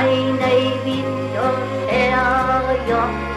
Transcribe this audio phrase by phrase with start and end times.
[0.00, 0.52] eine
[0.84, 1.10] Winterferie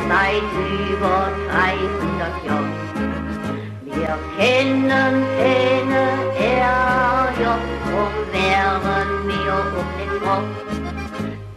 [0.07, 0.51] seit
[0.89, 2.73] über 300 Jahren.
[3.85, 6.03] Wir kennen keine
[6.39, 10.53] Ärger, drum wären wir um den Kopf.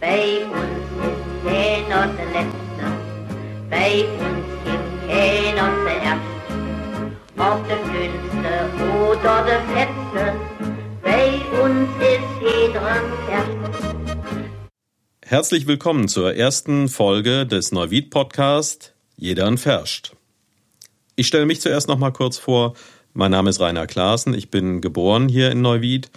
[0.01, 0.25] Bei
[0.59, 2.85] uns ist keiner der Letzte,
[3.69, 3.91] bei
[4.25, 6.35] uns gibt keiner zuerst.
[7.39, 8.53] Ob der Dünnste
[9.09, 10.23] oder der Fetzte,
[11.01, 11.27] bei
[11.61, 12.95] uns ist jeder
[13.31, 13.86] erst.
[15.29, 20.15] Herzlich willkommen zur ersten Folge des Neuwied Podcast Jeder Verscht.
[21.17, 22.75] Ich stelle mich zuerst noch mal kurz vor.
[23.13, 24.33] Mein Name ist Rainer Klaassen.
[24.33, 26.11] Ich bin geboren hier in Neuwied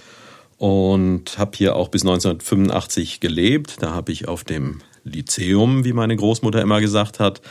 [0.59, 3.79] und habe hier auch bis 1985 gelebt.
[3.81, 7.43] Da habe ich auf dem Lyzeum, wie meine Großmutter immer gesagt hat,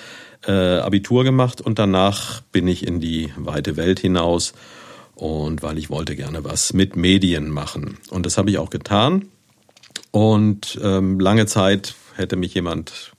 [0.47, 4.53] äh, Abitur gemacht und danach bin ich in die weite Welt hinaus
[5.13, 9.25] und weil ich wollte gerne was mit Medien machen und das habe ich auch getan
[10.11, 13.13] und ähm, lange Zeit hätte mich jemand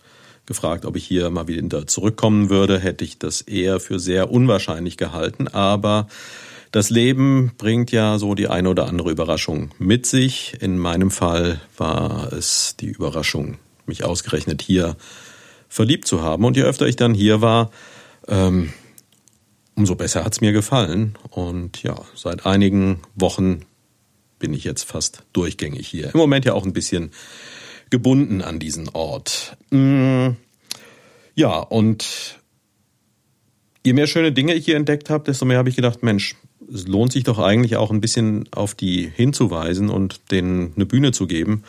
[0.46, 4.96] gefragt, ob ich hier mal wieder zurückkommen würde, hätte ich das eher für sehr unwahrscheinlich
[4.96, 5.46] gehalten.
[5.46, 6.08] Aber
[6.72, 10.56] das Leben bringt ja so die eine oder andere Überraschung mit sich.
[10.60, 14.96] In meinem Fall war es die Überraschung, mich ausgerechnet hier
[15.68, 16.44] verliebt zu haben.
[16.44, 17.70] Und je öfter ich dann hier war,
[18.26, 18.72] ähm,
[19.76, 21.16] umso besser hat's mir gefallen.
[21.30, 23.62] Und ja, seit einigen Wochen
[24.40, 26.12] bin ich jetzt fast durchgängig hier.
[26.12, 27.12] Im Moment ja auch ein bisschen
[27.90, 29.56] gebunden an diesen Ort.
[29.70, 30.30] Mm,
[31.36, 32.40] ja, und
[33.86, 36.34] je mehr schöne Dinge ich hier entdeckt habe, desto mehr habe ich gedacht, Mensch,
[36.72, 41.12] es lohnt sich doch eigentlich auch ein bisschen auf die hinzuweisen und denen eine Bühne
[41.12, 41.62] zu geben.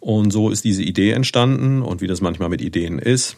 [0.00, 3.36] Und so ist diese Idee entstanden und wie das manchmal mit Ideen ist,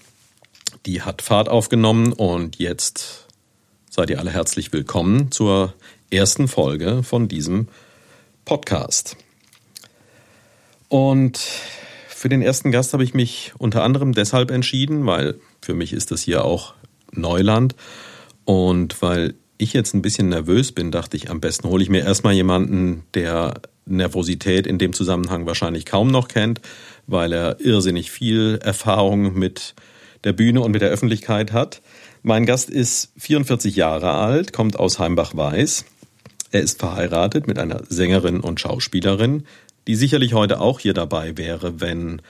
[0.87, 3.27] die hat Fahrt aufgenommen und jetzt
[3.91, 5.73] seid ihr alle herzlich willkommen zur
[6.11, 7.88] ersten Folge von diesem Podcast.
[10.89, 11.39] Und
[12.09, 16.11] für den ersten Gast habe ich mich unter anderem deshalb entschieden, weil für mich ist
[16.11, 16.75] das hier auch
[17.13, 17.77] Neuland
[18.45, 22.05] und weil ich jetzt ein bisschen nervös bin, dachte ich, am besten hole ich mir
[22.05, 26.61] erstmal jemanden, der Nervosität in dem Zusammenhang wahrscheinlich kaum noch kennt,
[27.07, 29.75] weil er irrsinnig viel Erfahrung mit
[30.25, 31.83] der Bühne und mit der Öffentlichkeit hat.
[32.23, 35.85] Mein Gast ist 44 Jahre alt, kommt aus Heimbach-Weiß.
[36.51, 39.45] Er ist verheiratet mit einer Sängerin und Schauspielerin,
[39.87, 42.23] die sicherlich heute auch hier dabei wäre, wenn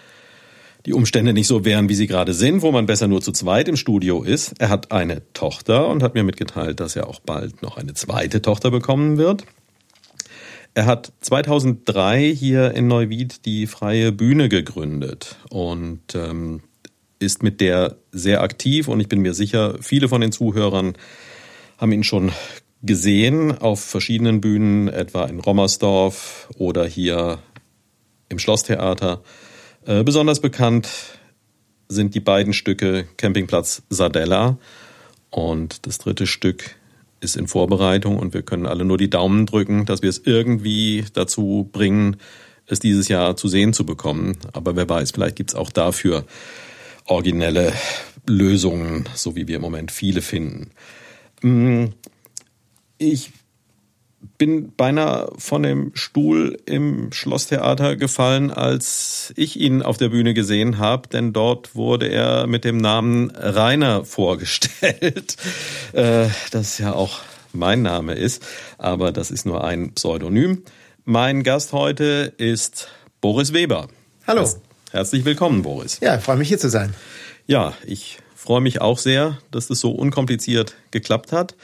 [0.86, 3.68] die Umstände nicht so wären, wie sie gerade sind, wo man besser nur zu zweit
[3.68, 4.54] im Studio ist.
[4.58, 8.42] Er hat eine Tochter und hat mir mitgeteilt, dass er auch bald noch eine zweite
[8.42, 9.44] Tochter bekommen wird.
[10.74, 16.62] Er hat 2003 hier in Neuwied die Freie Bühne gegründet und ähm,
[17.18, 20.94] ist mit der sehr aktiv und ich bin mir sicher, viele von den Zuhörern
[21.78, 22.32] haben ihn schon
[22.82, 27.38] gesehen auf verschiedenen Bühnen, etwa in Rommersdorf oder hier
[28.28, 29.22] im Schlosstheater.
[29.86, 30.88] Äh, besonders bekannt
[31.88, 34.58] sind die beiden Stücke Campingplatz Sardella
[35.30, 36.76] und das dritte Stück
[37.20, 41.04] ist in Vorbereitung und wir können alle nur die Daumen drücken, dass wir es irgendwie
[41.14, 42.16] dazu bringen,
[42.66, 44.36] es dieses Jahr zu sehen zu bekommen.
[44.52, 46.24] Aber wer weiß, vielleicht gibt es auch dafür
[47.06, 47.72] originelle
[48.26, 50.70] Lösungen, so wie wir im Moment viele finden.
[52.98, 53.30] Ich
[54.36, 60.78] bin beinahe von dem Stuhl im Schlosstheater gefallen, als ich ihn auf der Bühne gesehen
[60.78, 65.36] habe, denn dort wurde er mit dem Namen Rainer vorgestellt,
[65.92, 67.20] äh, das ja auch
[67.52, 68.44] mein Name ist,
[68.76, 70.62] aber das ist nur ein Pseudonym.
[71.04, 72.88] Mein Gast heute ist
[73.20, 73.88] Boris Weber.
[74.26, 74.48] Hallo.
[74.90, 76.00] Herzlich willkommen, Boris.
[76.00, 76.94] Ja, freue mich hier zu sein.
[77.46, 81.54] Ja, ich freue mich auch sehr, dass das so unkompliziert geklappt hat.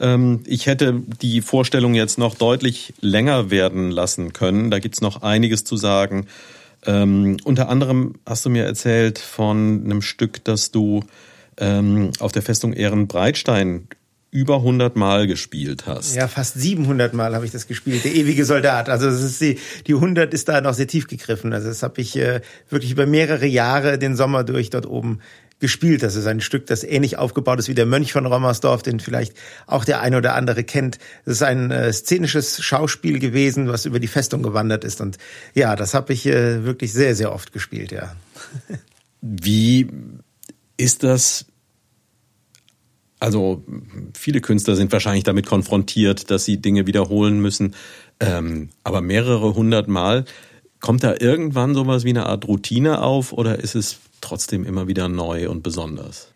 [0.00, 4.70] Ähm, ich hätte die Vorstellung jetzt noch deutlich länger werden lassen können.
[4.70, 6.26] Da gibt's noch einiges zu sagen.
[6.86, 11.02] Ähm, unter anderem hast du mir erzählt von einem Stück, das du
[11.56, 13.88] ähm, auf der Festung Ehrenbreitstein
[14.30, 16.14] über 100 Mal gespielt hast.
[16.14, 18.04] Ja, fast 700 Mal habe ich das gespielt.
[18.04, 18.90] Der ewige Soldat.
[18.90, 21.52] Also das ist die die 100 ist da noch sehr tief gegriffen.
[21.52, 25.20] Also das habe ich äh, wirklich über mehrere Jahre den Sommer durch dort oben
[25.60, 26.02] gespielt.
[26.02, 29.34] Das ist ein Stück, das ähnlich aufgebaut ist wie der Mönch von Rommersdorf, den vielleicht
[29.66, 30.98] auch der eine oder andere kennt.
[31.24, 35.00] Das ist ein äh, szenisches Schauspiel gewesen, was über die Festung gewandert ist.
[35.00, 35.18] Und
[35.54, 38.14] ja, das habe ich äh, wirklich sehr, sehr oft gespielt, ja.
[39.20, 39.88] Wie
[40.76, 41.46] ist das?
[43.20, 43.64] Also
[44.16, 47.74] viele Künstler sind wahrscheinlich damit konfrontiert, dass sie Dinge wiederholen müssen.
[48.20, 50.24] Ähm, aber mehrere hundert Mal,
[50.80, 55.08] kommt da irgendwann sowas wie eine Art Routine auf oder ist es trotzdem immer wieder
[55.08, 56.32] neu und besonders?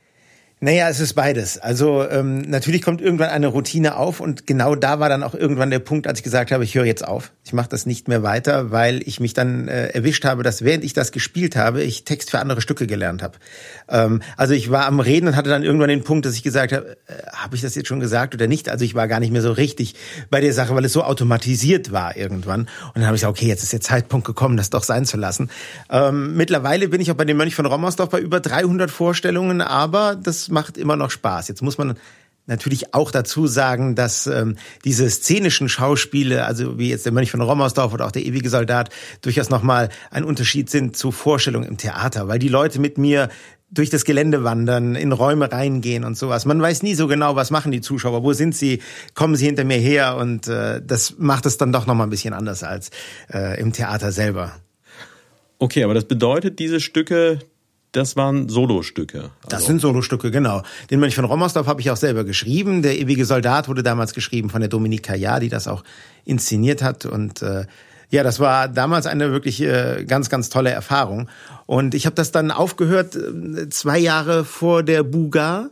[0.64, 1.58] Naja, es ist beides.
[1.58, 5.70] Also ähm, natürlich kommt irgendwann eine Routine auf und genau da war dann auch irgendwann
[5.70, 7.32] der Punkt, als ich gesagt habe, ich höre jetzt auf.
[7.44, 10.84] Ich mache das nicht mehr weiter, weil ich mich dann äh, erwischt habe, dass während
[10.84, 13.38] ich das gespielt habe, ich Text für andere Stücke gelernt habe.
[13.88, 16.72] Ähm, also ich war am Reden und hatte dann irgendwann den Punkt, dass ich gesagt
[16.72, 18.68] habe, äh, habe ich das jetzt schon gesagt oder nicht?
[18.68, 19.96] Also ich war gar nicht mehr so richtig
[20.30, 22.60] bei der Sache, weil es so automatisiert war irgendwann.
[22.60, 25.16] Und dann habe ich gesagt, okay, jetzt ist der Zeitpunkt gekommen, das doch sein zu
[25.16, 25.50] lassen.
[25.90, 30.14] Ähm, mittlerweile bin ich auch bei dem Mönch von Rommersdorf bei über 300 Vorstellungen, aber
[30.14, 31.48] das macht immer noch Spaß.
[31.48, 31.96] Jetzt muss man
[32.46, 37.40] natürlich auch dazu sagen, dass ähm, diese szenischen Schauspiele, also wie jetzt der Mönch von
[37.40, 38.90] Rommersdorf oder auch der ewige Soldat,
[39.20, 43.28] durchaus nochmal ein Unterschied sind zu Vorstellungen im Theater, weil die Leute mit mir
[43.70, 46.44] durch das Gelände wandern, in Räume reingehen und sowas.
[46.44, 48.82] Man weiß nie so genau, was machen die Zuschauer, wo sind sie,
[49.14, 52.34] kommen sie hinter mir her und äh, das macht es dann doch nochmal ein bisschen
[52.34, 52.90] anders als
[53.32, 54.52] äh, im Theater selber.
[55.58, 57.38] Okay, aber das bedeutet, diese Stücke,
[57.92, 59.18] das waren Solostücke.
[59.18, 60.62] Also das sind Solostücke, genau.
[60.90, 62.82] Den Mönch von Rommersdorf habe ich auch selber geschrieben.
[62.82, 65.84] Der ewige Soldat wurde damals geschrieben von der Dominik Kajar, die das auch
[66.24, 67.04] inszeniert hat.
[67.04, 67.66] Und äh,
[68.08, 71.28] ja, das war damals eine wirklich äh, ganz, ganz tolle Erfahrung.
[71.66, 75.70] Und ich habe das dann aufgehört äh, zwei Jahre vor der Buga.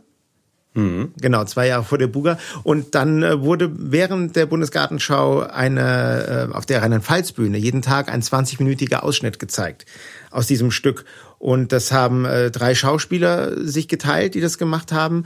[0.73, 1.11] Mhm.
[1.19, 2.37] Genau, zwei Jahre vor der Buga.
[2.63, 8.21] Und dann äh, wurde während der Bundesgartenschau eine äh, auf der Rheinland-Pfalz-Bühne jeden Tag ein
[8.21, 9.85] 20-minütiger Ausschnitt gezeigt
[10.29, 11.03] aus diesem Stück.
[11.39, 15.25] Und das haben äh, drei Schauspieler sich geteilt, die das gemacht haben.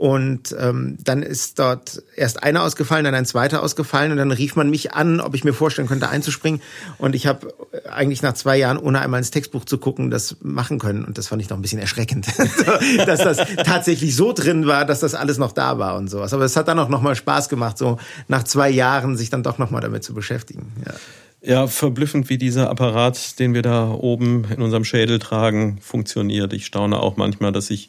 [0.00, 4.56] Und ähm, dann ist dort erst einer ausgefallen, dann ein zweiter ausgefallen und dann rief
[4.56, 6.62] man mich an, ob ich mir vorstellen könnte, einzuspringen.
[6.96, 7.52] Und ich habe
[7.86, 11.04] eigentlich nach zwei Jahren, ohne einmal ins Textbuch zu gucken, das machen können.
[11.04, 12.28] Und das fand ich noch ein bisschen erschreckend,
[13.06, 16.32] dass das tatsächlich so drin war, dass das alles noch da war und sowas.
[16.32, 19.58] Aber es hat dann auch nochmal Spaß gemacht, so nach zwei Jahren sich dann doch
[19.58, 20.72] nochmal damit zu beschäftigen.
[20.86, 20.94] Ja.
[21.42, 26.52] Ja, verblüffend, wie dieser Apparat, den wir da oben in unserem Schädel tragen, funktioniert.
[26.52, 27.88] Ich staune auch manchmal, dass ich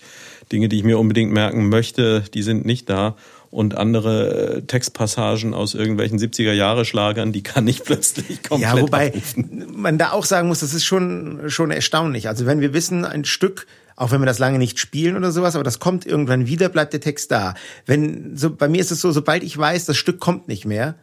[0.51, 3.15] Dinge, die ich mir unbedingt merken möchte, die sind nicht da.
[3.49, 9.67] Und andere äh, Textpassagen aus irgendwelchen 70er-Jahre-Schlagern, die kann ich plötzlich komplett Ja, wobei abrufen.
[9.75, 12.29] man da auch sagen muss, das ist schon, schon erstaunlich.
[12.29, 13.67] Also wenn wir wissen, ein Stück
[13.97, 16.93] auch wenn wir das lange nicht spielen oder sowas, aber das kommt irgendwann wieder, bleibt
[16.93, 17.53] der Text da.
[17.85, 20.95] Wenn so bei mir ist es so, sobald ich weiß, das Stück kommt nicht mehr,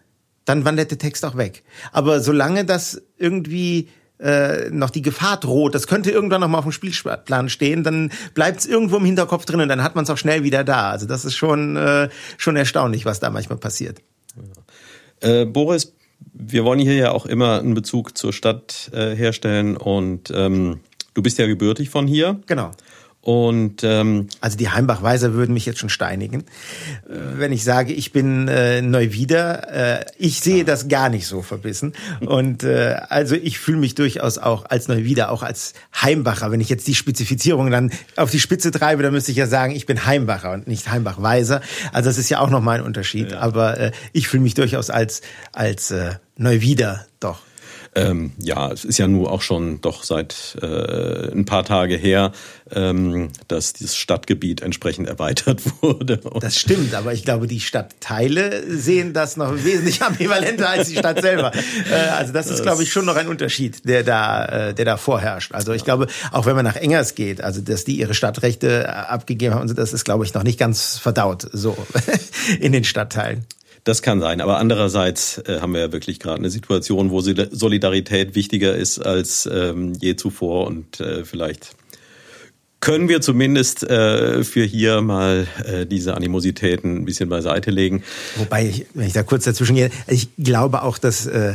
[0.45, 1.63] dann wandert der Text auch weg.
[1.93, 6.65] Aber solange das irgendwie äh, noch die Gefahr droht, das könnte irgendwann noch mal auf
[6.65, 10.11] dem Spielplan stehen, dann bleibt es irgendwo im Hinterkopf drin und dann hat man es
[10.11, 10.91] auch schnell wieder da.
[10.91, 14.01] Also das ist schon äh, schon erstaunlich, was da manchmal passiert.
[15.21, 15.93] Äh, Boris,
[16.33, 20.81] wir wollen hier ja auch immer einen Bezug zur Stadt äh, herstellen und ähm,
[21.15, 22.41] du bist ja gebürtig von hier.
[22.47, 22.71] Genau.
[23.29, 26.45] Und ähm, also die Heimbach-Weiser würden mich jetzt schon steinigen,
[27.05, 29.99] wenn ich sage, ich bin äh, Neuwieder.
[30.01, 31.93] Äh, ich sehe das gar nicht so verbissen.
[32.21, 36.51] Und äh, also ich fühle mich durchaus auch als Neuwieder, auch als Heimbacher.
[36.51, 39.75] Wenn ich jetzt die Spezifizierung dann auf die Spitze treibe, dann müsste ich ja sagen,
[39.75, 41.61] ich bin Heimbacher und nicht Heimbach-Weiser.
[41.93, 43.33] Also das ist ja auch nochmal ein Unterschied.
[43.33, 43.41] Ja.
[43.41, 45.21] Aber äh, ich fühle mich durchaus als
[45.53, 47.41] als äh, Neuwieder doch.
[47.95, 52.33] Ähm, ja, es ist ja nur auch schon doch seit äh, ein paar Tage her,
[52.71, 56.21] ähm, dass dieses Stadtgebiet entsprechend erweitert wurde.
[56.41, 61.21] Das stimmt, aber ich glaube, die Stadtteile sehen das noch wesentlich ambivalenter als die Stadt
[61.21, 61.53] selber.
[61.91, 64.97] Äh, also das ist, glaube ich, schon noch ein Unterschied, der da, äh, der da
[64.97, 65.53] vorherrscht.
[65.53, 68.87] Also ich glaube, auch wenn man nach Engers geht, also dass die ihre Stadtrechte äh,
[68.87, 71.77] abgegeben haben, das ist, glaube ich, noch nicht ganz verdaut so
[72.61, 73.47] in den Stadtteilen.
[73.89, 78.35] Das kann sein, aber andererseits äh, haben wir ja wirklich gerade eine Situation, wo Solidarität
[78.35, 81.75] wichtiger ist als ähm, je zuvor und äh, vielleicht
[82.81, 88.03] können wir zumindest äh, für hier mal äh, diese Animositäten ein bisschen beiseite legen.
[88.37, 91.55] Wobei, ich, wenn ich da kurz dazwischen gehe, ich glaube auch, dass äh,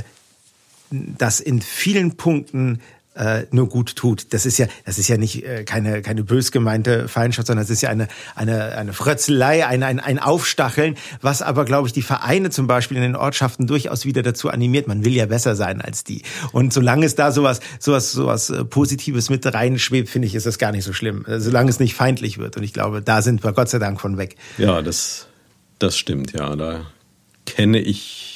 [0.89, 2.79] dass in vielen Punkten
[3.15, 4.33] äh, nur gut tut.
[4.33, 7.69] Das ist ja, das ist ja nicht äh, keine keine bös gemeinte Feindschaft, sondern es
[7.69, 12.01] ist ja eine eine eine Frötzelei, ein, ein ein Aufstacheln, was aber glaube ich die
[12.01, 14.87] Vereine zum Beispiel in den Ortschaften durchaus wieder dazu animiert.
[14.87, 16.23] Man will ja besser sein als die.
[16.51, 20.57] Und solange es da sowas sowas sowas äh, Positives mit reinschwebt, finde ich, ist das
[20.57, 21.25] gar nicht so schlimm.
[21.25, 22.57] Äh, solange es nicht feindlich wird.
[22.57, 24.35] Und ich glaube, da sind wir Gott sei Dank von weg.
[24.57, 25.27] Ja, das
[25.79, 26.33] das stimmt.
[26.33, 26.85] Ja, da
[27.45, 28.32] kenne ich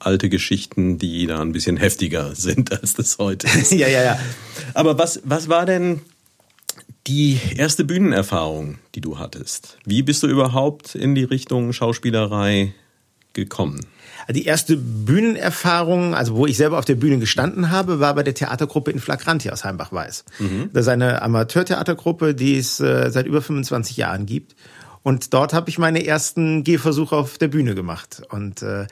[0.00, 3.72] alte Geschichten, die da ein bisschen heftiger sind, als das heute ist.
[3.72, 4.18] ja, ja, ja.
[4.74, 6.00] Aber was, was war denn
[7.06, 9.78] die erste Bühnenerfahrung, die du hattest?
[9.84, 12.74] Wie bist du überhaupt in die Richtung Schauspielerei
[13.32, 13.80] gekommen?
[14.28, 18.34] Die erste Bühnenerfahrung, also wo ich selber auf der Bühne gestanden habe, war bei der
[18.34, 20.24] Theatergruppe in Flagranti aus Heimbach-Weiß.
[20.38, 20.70] Mhm.
[20.72, 24.54] Das ist eine Amateurtheatergruppe, die es äh, seit über 25 Jahren gibt.
[25.02, 28.22] Und dort habe ich meine ersten Gehversuche auf der Bühne gemacht.
[28.28, 28.86] Und äh,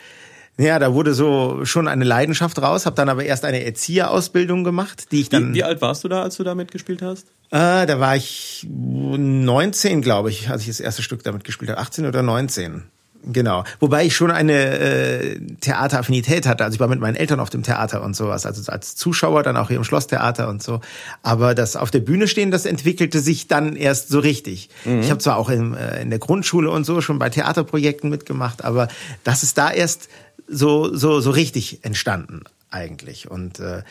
[0.59, 5.13] Ja, da wurde so schon eine Leidenschaft raus, habe dann aber erst eine Erzieherausbildung gemacht,
[5.13, 5.51] die ich dann.
[5.51, 7.29] Wie, wie alt warst du da, als du da mitgespielt hast?
[7.51, 11.81] Äh, da war ich 19, glaube ich, als ich das erste Stück damit gespielt habe.
[11.81, 12.83] 18 oder 19.
[13.25, 13.65] Genau.
[13.81, 16.65] Wobei ich schon eine äh, Theateraffinität hatte.
[16.65, 18.47] Also ich war mit meinen Eltern auf dem Theater und sowas.
[18.47, 20.81] Also als Zuschauer dann auch hier im Schlosstheater und so.
[21.23, 24.71] Aber das auf der Bühne stehen, das entwickelte sich dann erst so richtig.
[24.85, 25.01] Mhm.
[25.01, 28.65] Ich habe zwar auch in, äh, in der Grundschule und so schon bei Theaterprojekten mitgemacht,
[28.65, 28.89] aber
[29.25, 30.09] das ist da erst
[30.49, 33.31] so so so richtig entstanden eigentlich.
[33.31, 33.83] Und äh,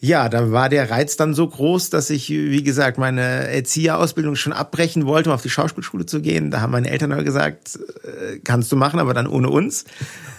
[0.00, 4.52] ja, da war der Reiz dann so groß, dass ich, wie gesagt, meine Erzieherausbildung schon
[4.52, 6.52] abbrechen wollte, um auf die Schauspielschule zu gehen.
[6.52, 9.84] Da haben meine Eltern aber gesagt, äh, kannst du machen, aber dann ohne uns.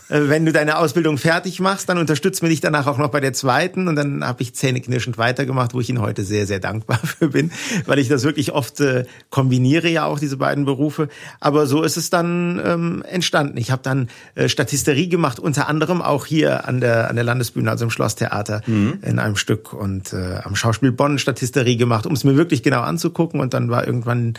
[0.09, 3.19] Äh, wenn du deine Ausbildung fertig machst, dann unterstützt mir dich danach auch noch bei
[3.19, 3.87] der zweiten.
[3.87, 7.51] Und dann habe ich zähneknirschend weitergemacht, wo ich Ihnen heute sehr, sehr dankbar für bin,
[7.85, 11.09] weil ich das wirklich oft äh, kombiniere ja auch, diese beiden Berufe.
[11.39, 13.57] Aber so ist es dann ähm, entstanden.
[13.57, 17.69] Ich habe dann äh, Statisterie gemacht, unter anderem auch hier an der, an der Landesbühne,
[17.69, 18.99] also im Schlosstheater mhm.
[19.03, 22.81] in einem Stück und äh, am Schauspiel Bonn Statisterie gemacht, um es mir wirklich genau
[22.81, 23.39] anzugucken.
[23.39, 24.33] Und dann war irgendwann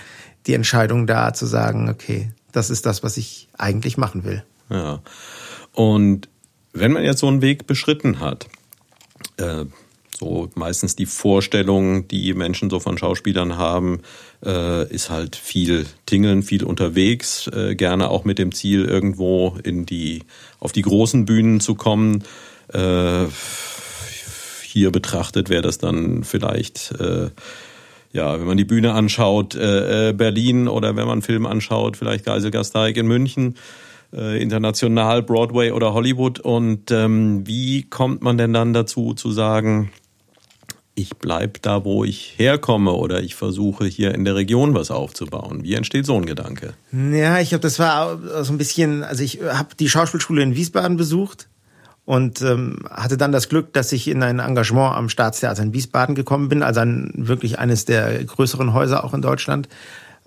[0.46, 4.42] die Entscheidung da zu sagen, okay, das ist das, was ich eigentlich machen will.
[4.70, 5.00] Ja.
[5.72, 6.28] Und
[6.72, 8.46] wenn man jetzt so einen Weg beschritten hat,
[9.36, 9.64] äh,
[10.20, 14.02] so meistens die Vorstellung, die Menschen so von Schauspielern haben,
[14.44, 19.86] äh, ist halt viel Tingeln, viel unterwegs, äh, gerne auch mit dem Ziel, irgendwo in
[19.86, 20.22] die,
[20.60, 22.22] auf die großen Bühnen zu kommen.
[22.72, 23.26] Äh,
[24.62, 27.30] hier betrachtet wäre das dann vielleicht, äh,
[28.12, 31.96] ja, wenn man die Bühne anschaut, äh, äh Berlin oder wenn man einen Film anschaut,
[31.96, 33.56] vielleicht Geiselgasteig in München
[34.12, 36.40] äh, international, Broadway oder Hollywood.
[36.40, 39.90] Und ähm, wie kommt man denn dann dazu zu sagen,
[40.94, 45.62] ich bleib da, wo ich herkomme oder ich versuche hier in der Region was aufzubauen.
[45.62, 46.74] Wie entsteht so ein Gedanke?
[46.92, 50.96] Ja, ich glaube, das war so ein bisschen, also ich habe die Schauspielschule in Wiesbaden
[50.96, 51.48] besucht
[52.04, 56.14] und ähm, hatte dann das Glück, dass ich in ein Engagement am Staatstheater in Wiesbaden
[56.14, 59.68] gekommen bin, also ein, wirklich eines der größeren Häuser auch in Deutschland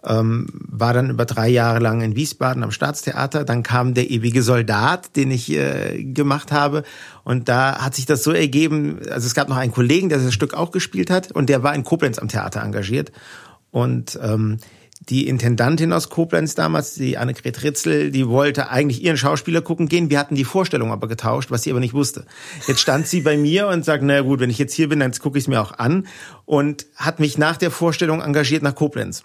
[0.06, 3.46] ähm, war dann über drei Jahre lang in Wiesbaden am Staatstheater.
[3.46, 6.84] Dann kam der ewige Soldat, den ich äh, gemacht habe.
[7.24, 10.34] Und da hat sich das so ergeben, also es gab noch einen Kollegen, der das
[10.34, 13.12] Stück auch gespielt hat und der war in Koblenz am Theater engagiert.
[13.72, 14.58] Und ähm,
[15.10, 20.10] die Intendantin aus Koblenz damals, die Annegret Ritzel, die wollte eigentlich ihren Schauspieler gucken gehen.
[20.10, 22.26] Wir hatten die Vorstellung aber getauscht, was sie aber nicht wusste.
[22.68, 25.12] Jetzt stand sie bei mir und sagt, na gut, wenn ich jetzt hier bin, dann
[25.14, 26.08] gucke ich es mir auch an
[26.46, 29.24] und hat mich nach der Vorstellung engagiert nach Koblenz.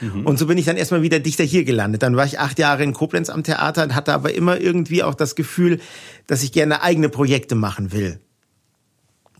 [0.00, 0.26] Mhm.
[0.26, 2.02] Und so bin ich dann erstmal wieder dichter hier gelandet.
[2.02, 5.14] Dann war ich acht Jahre in Koblenz am Theater und hatte aber immer irgendwie auch
[5.14, 5.80] das Gefühl,
[6.26, 8.20] dass ich gerne eigene Projekte machen will.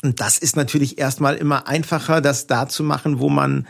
[0.03, 3.67] Und das ist natürlich erstmal immer einfacher, das da zu machen, wo man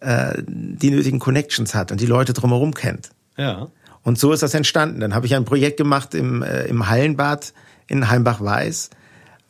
[0.00, 3.10] äh, die nötigen Connections hat und die Leute drumherum kennt.
[3.36, 3.68] Ja.
[4.02, 5.00] Und so ist das entstanden.
[5.00, 7.52] Dann habe ich ein Projekt gemacht im, äh, im Hallenbad
[7.86, 8.90] in Heimbach-Weiß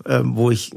[0.05, 0.73] wo ich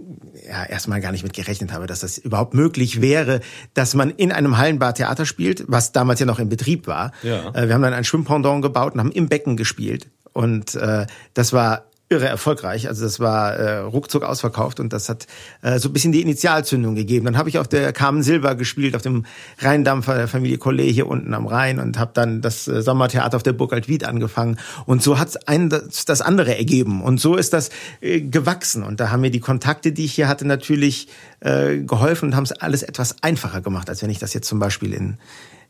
[0.48, 3.41] ja erstmal gar nicht mit gerechnet habe, dass das überhaupt möglich wäre,
[3.74, 7.12] dass man in einem Hallenbad Theater spielt, was damals ja noch in Betrieb war.
[7.24, 7.50] Ja.
[7.53, 10.07] Äh, wir haben dann ein Schwimmpendant gebaut und haben im Becken gespielt.
[10.34, 12.88] Und äh, das war irre erfolgreich.
[12.88, 15.25] Also das war äh, ruckzuck ausverkauft und das hat
[15.63, 17.25] äh, so ein bisschen die Initialzündung gegeben.
[17.25, 19.25] Dann habe ich auf der Carmen Silber gespielt, auf dem
[19.57, 23.43] Rheindampfer der Familie Collet hier unten am Rhein und habe dann das äh, Sommertheater auf
[23.43, 24.59] der Burg Altwied angefangen.
[24.85, 27.01] Und so hat ein das, das andere ergeben.
[27.01, 27.71] Und so ist das
[28.01, 28.83] äh, gewachsen.
[28.83, 31.07] Und da haben mir die Kontakte, die ich hier hatte, natürlich
[31.39, 34.59] äh, geholfen und haben es alles etwas einfacher gemacht, als wenn ich das jetzt zum
[34.59, 35.17] Beispiel in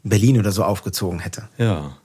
[0.03, 1.47] Berlin oder so aufgezogen hätte.
[1.57, 1.95] Ja.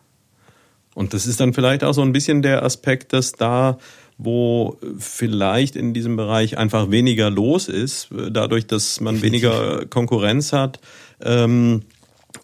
[0.94, 3.78] Und das ist dann vielleicht auch so ein bisschen der Aspekt, dass da
[4.22, 10.80] wo vielleicht in diesem Bereich einfach weniger los ist, dadurch, dass man weniger Konkurrenz hat.
[11.22, 11.82] Ähm,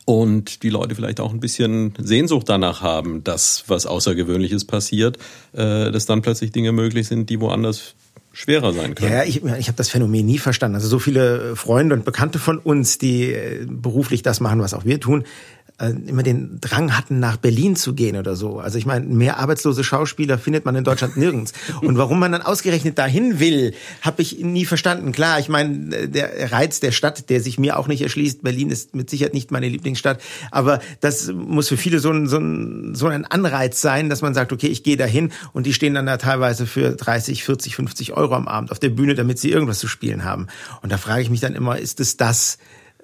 [0.04, 5.18] und die Leute vielleicht auch ein bisschen Sehnsucht danach haben, dass was Außergewöhnliches passiert,
[5.52, 7.94] äh, dass dann plötzlich Dinge möglich sind, die woanders
[8.32, 9.12] schwerer sein können.
[9.12, 10.74] Ja, ich, ich habe das Phänomen nie verstanden.
[10.74, 14.84] Also so viele Freunde und Bekannte von uns, die äh, beruflich das machen, was auch
[14.84, 15.24] wir tun,
[15.78, 18.58] äh, immer den Drang hatten, nach Berlin zu gehen oder so.
[18.60, 21.52] Also ich meine, mehr arbeitslose Schauspieler findet man in Deutschland nirgends.
[21.82, 25.12] Und warum man dann ausgerechnet dahin will, habe ich nie verstanden.
[25.12, 28.94] Klar, ich meine, der Reiz der Stadt, der sich mir auch nicht erschließt, Berlin ist
[28.94, 33.06] mit Sicherheit nicht meine Lieblingsstadt, aber das muss für viele so ein, so ein, so
[33.08, 36.16] ein Anreiz sein, dass man sagt, okay, ich gehe dahin und die stehen dann da
[36.16, 39.88] teilweise für 30, 40, 50 Euro am Abend auf der Bühne, damit sie irgendwas zu
[39.88, 40.46] spielen haben.
[40.82, 42.58] Und da frage ich mich dann immer, ist es das,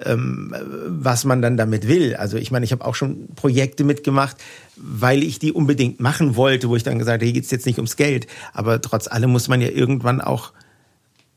[0.04, 0.54] ähm,
[0.86, 2.16] was man dann damit will.
[2.16, 4.36] Also ich meine, ich habe auch schon Projekte mitgemacht,
[4.76, 7.78] weil ich die unbedingt machen wollte, wo ich dann gesagt habe, hier geht's jetzt nicht
[7.78, 8.26] ums Geld.
[8.52, 10.52] Aber trotz allem muss man ja irgendwann auch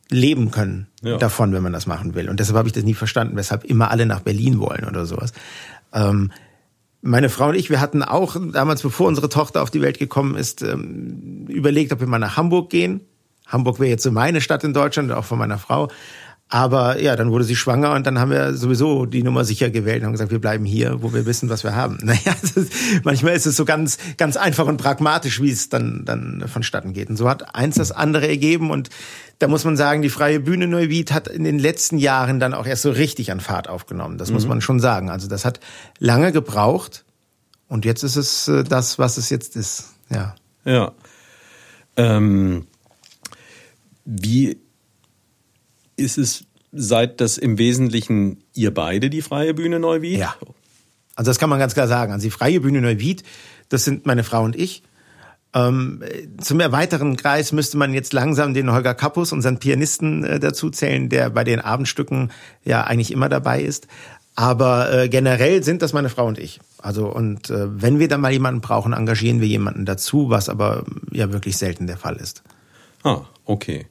[0.09, 1.17] leben können ja.
[1.17, 2.29] davon, wenn man das machen will.
[2.29, 5.33] Und deshalb habe ich das nie verstanden, weshalb immer alle nach Berlin wollen oder sowas.
[5.93, 6.31] Ähm,
[7.01, 10.35] meine Frau und ich, wir hatten auch damals, bevor unsere Tochter auf die Welt gekommen
[10.35, 13.01] ist, ähm, überlegt, ob wir mal nach Hamburg gehen.
[13.45, 15.89] Hamburg wäre jetzt so meine Stadt in Deutschland, auch von meiner Frau.
[16.47, 20.01] Aber ja, dann wurde sie schwanger und dann haben wir sowieso die Nummer sicher gewählt
[20.01, 21.97] und haben gesagt, wir bleiben hier, wo wir wissen, was wir haben.
[22.03, 22.71] Naja, ist,
[23.03, 27.09] manchmal ist es so ganz, ganz einfach und pragmatisch, wie es dann, dann vonstatten geht.
[27.09, 28.89] Und so hat eins das andere ergeben und
[29.39, 32.67] da muss man sagen, die Freie Bühne Neuwied hat in den letzten Jahren dann auch
[32.67, 34.19] erst so richtig an Fahrt aufgenommen.
[34.19, 34.35] Das mhm.
[34.35, 35.09] muss man schon sagen.
[35.09, 35.59] Also das hat
[35.99, 37.05] lange gebraucht
[37.67, 39.95] und jetzt ist es äh, das, was es jetzt ist.
[40.09, 40.35] Ja.
[40.63, 40.91] Ja.
[41.97, 42.67] Ähm,
[44.05, 44.57] wie
[45.95, 50.19] ist es, seid das im Wesentlichen ihr beide die Freie Bühne Neuwied?
[50.19, 50.35] Ja.
[51.15, 52.11] Also das kann man ganz klar sagen.
[52.11, 53.23] Also die Freie Bühne Neuwied,
[53.69, 54.83] das sind meine Frau und ich.
[55.53, 56.03] Ähm,
[56.41, 61.07] zum erweiterten Kreis müsste man jetzt langsam den Holger Kappus, unseren Pianisten, äh, dazu zählen,
[61.07, 62.31] der bei den Abendstücken
[62.65, 63.87] ja eigentlich immer dabei ist.
[64.35, 66.59] Aber äh, generell sind das meine Frau und ich.
[66.77, 70.83] Also und äh, wenn wir dann mal jemanden brauchen, engagieren wir jemanden dazu, was aber
[71.11, 72.43] ja wirklich selten der Fall ist.
[73.03, 73.87] Ah, okay.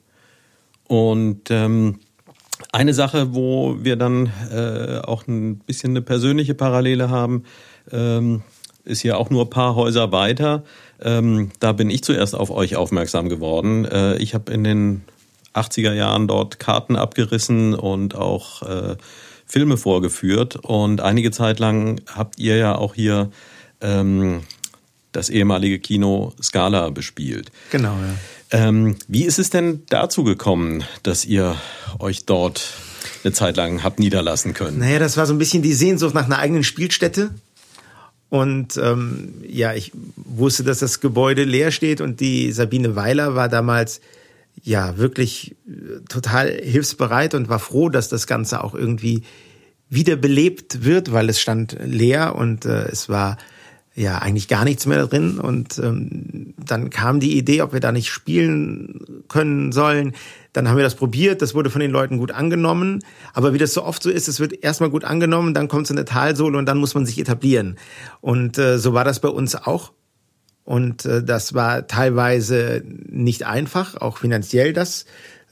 [0.89, 2.01] Und ähm,
[2.73, 7.45] eine Sache, wo wir dann äh, auch ein bisschen eine persönliche Parallele haben,
[7.91, 8.43] ähm,
[8.85, 10.65] ist ja auch nur ein paar Häuser weiter.
[11.01, 13.85] Ähm, da bin ich zuerst auf euch aufmerksam geworden.
[13.87, 15.05] Äh, ich habe in den
[15.55, 18.97] 80er Jahren dort Karten abgerissen und auch äh,
[19.47, 20.57] Filme vorgeführt.
[20.57, 23.31] Und einige Zeit lang habt ihr ja auch hier
[23.81, 24.43] ähm,
[25.13, 27.51] das ehemalige Kino Scala bespielt.
[27.71, 28.15] Genau, ja.
[28.55, 31.57] Ähm, wie ist es denn dazu gekommen, dass ihr
[31.99, 32.75] euch dort
[33.25, 34.79] eine Zeit lang habt niederlassen können?
[34.79, 37.31] Naja, das war so ein bisschen die Sehnsucht nach einer eigenen Spielstätte.
[38.29, 43.49] Und ähm, ja, ich wusste, dass das Gebäude leer steht und die Sabine Weiler war
[43.49, 44.01] damals
[44.63, 49.25] ja wirklich äh, total hilfsbereit und war froh, dass das Ganze auch irgendwie
[49.91, 53.37] wiederbelebt wird, weil es stand leer und äh, es war
[53.97, 55.41] ja eigentlich gar nichts mehr drin.
[55.41, 60.15] Und ähm, dann kam die Idee, ob wir da nicht spielen können sollen.
[60.53, 63.01] Dann haben wir das probiert, das wurde von den Leuten gut angenommen.
[63.33, 65.95] Aber wie das so oft so ist, es wird erstmal gut angenommen, dann kommt so
[65.95, 67.77] eine Talsohle und dann muss man sich etablieren.
[68.21, 69.93] Und äh, so war das bei uns auch.
[70.65, 75.05] Und äh, das war teilweise nicht einfach, auch finanziell das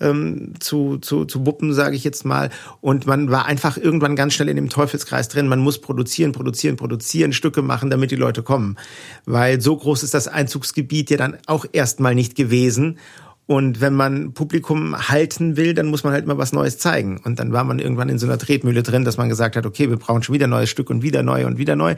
[0.02, 2.50] ähm, zu, zu, zu wuppen, sage ich jetzt mal.
[2.80, 5.48] Und man war einfach irgendwann ganz schnell in dem Teufelskreis drin.
[5.48, 8.76] Man muss produzieren, produzieren, produzieren, Stücke machen, damit die Leute kommen.
[9.24, 12.98] Weil so groß ist das Einzugsgebiet ja dann auch erstmal nicht gewesen.
[13.46, 17.20] Und wenn man Publikum halten will, dann muss man halt mal was Neues zeigen.
[17.24, 19.90] Und dann war man irgendwann in so einer Tretmühle drin, dass man gesagt hat, okay,
[19.90, 21.96] wir brauchen schon wieder ein neues Stück und wieder neu und wieder neu.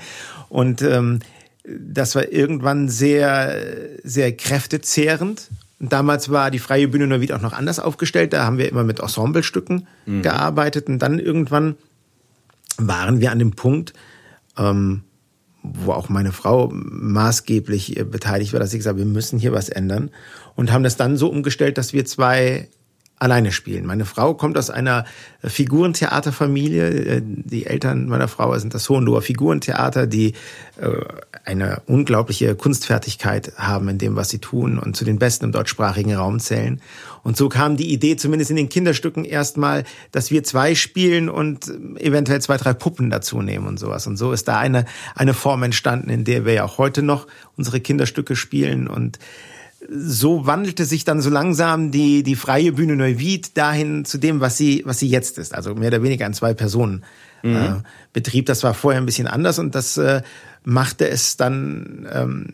[0.49, 1.21] Und ähm,
[1.67, 3.57] das war irgendwann sehr,
[4.03, 8.33] sehr kräftezehrend Damals war die Freie Bühne Neuwied auch noch anders aufgestellt.
[8.33, 10.23] Da haben wir immer mit Ensemblestücken mhm.
[10.23, 10.89] gearbeitet.
[10.89, 11.77] Und dann irgendwann
[12.79, 13.93] waren wir an dem Punkt,
[14.57, 15.03] ähm,
[15.63, 19.53] wo auch meine Frau maßgeblich äh, beteiligt war, dass sie gesagt hat, wir müssen hier
[19.53, 20.11] was ändern.
[20.55, 22.69] Und haben das dann so umgestellt, dass wir zwei
[23.19, 23.87] alleine spielen.
[23.87, 25.05] Meine Frau kommt aus einer
[25.43, 26.89] Figurentheaterfamilie.
[26.89, 30.35] Äh, die Eltern meiner Frau sind das Hohenloher Figurentheater, die
[30.81, 30.91] äh,
[31.45, 36.15] eine unglaubliche Kunstfertigkeit haben in dem, was sie tun und zu den Besten im deutschsprachigen
[36.15, 36.81] Raum zählen.
[37.23, 41.73] Und so kam die Idee, zumindest in den Kinderstücken erstmal, dass wir zwei spielen und
[41.99, 44.07] eventuell zwei, drei Puppen dazu nehmen und sowas.
[44.07, 47.27] Und so ist da eine, eine Form entstanden, in der wir ja auch heute noch
[47.57, 49.19] unsere Kinderstücke spielen und
[49.89, 54.57] so wandelte sich dann so langsam die, die freie Bühne Neuwied dahin zu dem, was
[54.57, 55.55] sie, was sie jetzt ist.
[55.55, 57.05] Also mehr oder weniger ein Zwei-Personen.
[57.43, 57.85] Mhm.
[58.15, 60.23] Äh, das war vorher ein bisschen anders und das äh,
[60.65, 62.47] machte es dann ähm,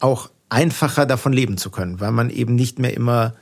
[0.00, 3.34] auch einfacher, davon leben zu können, weil man eben nicht mehr immer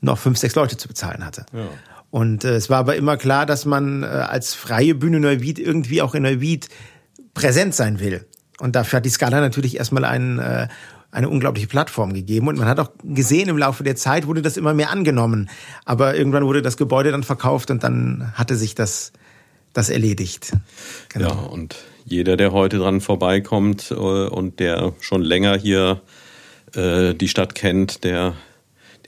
[0.00, 1.46] noch fünf, sechs Leute zu bezahlen hatte.
[1.52, 1.68] Ja.
[2.10, 6.02] Und äh, es war aber immer klar, dass man äh, als freie Bühne Neuwied irgendwie
[6.02, 6.68] auch in Neuwied
[7.34, 8.26] präsent sein will.
[8.58, 10.68] Und dafür hat die Skala natürlich erstmal einen äh,
[11.10, 12.48] eine unglaubliche Plattform gegeben.
[12.48, 15.50] Und man hat auch gesehen, im Laufe der Zeit wurde das immer mehr angenommen.
[15.84, 19.12] Aber irgendwann wurde das Gebäude dann verkauft und dann hatte sich das,
[19.72, 20.52] das erledigt.
[21.08, 21.28] Genau.
[21.28, 26.00] Ja, und jeder, der heute dran vorbeikommt äh, und der schon länger hier
[26.74, 28.34] äh, die Stadt kennt, der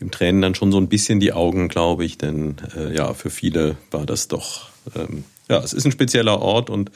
[0.01, 2.19] dem tränen dann schon so ein bisschen die Augen, glaube ich.
[2.19, 6.71] Denn äh, ja, für viele war das doch, ähm, ja, es ist ein spezieller Ort
[6.71, 6.91] und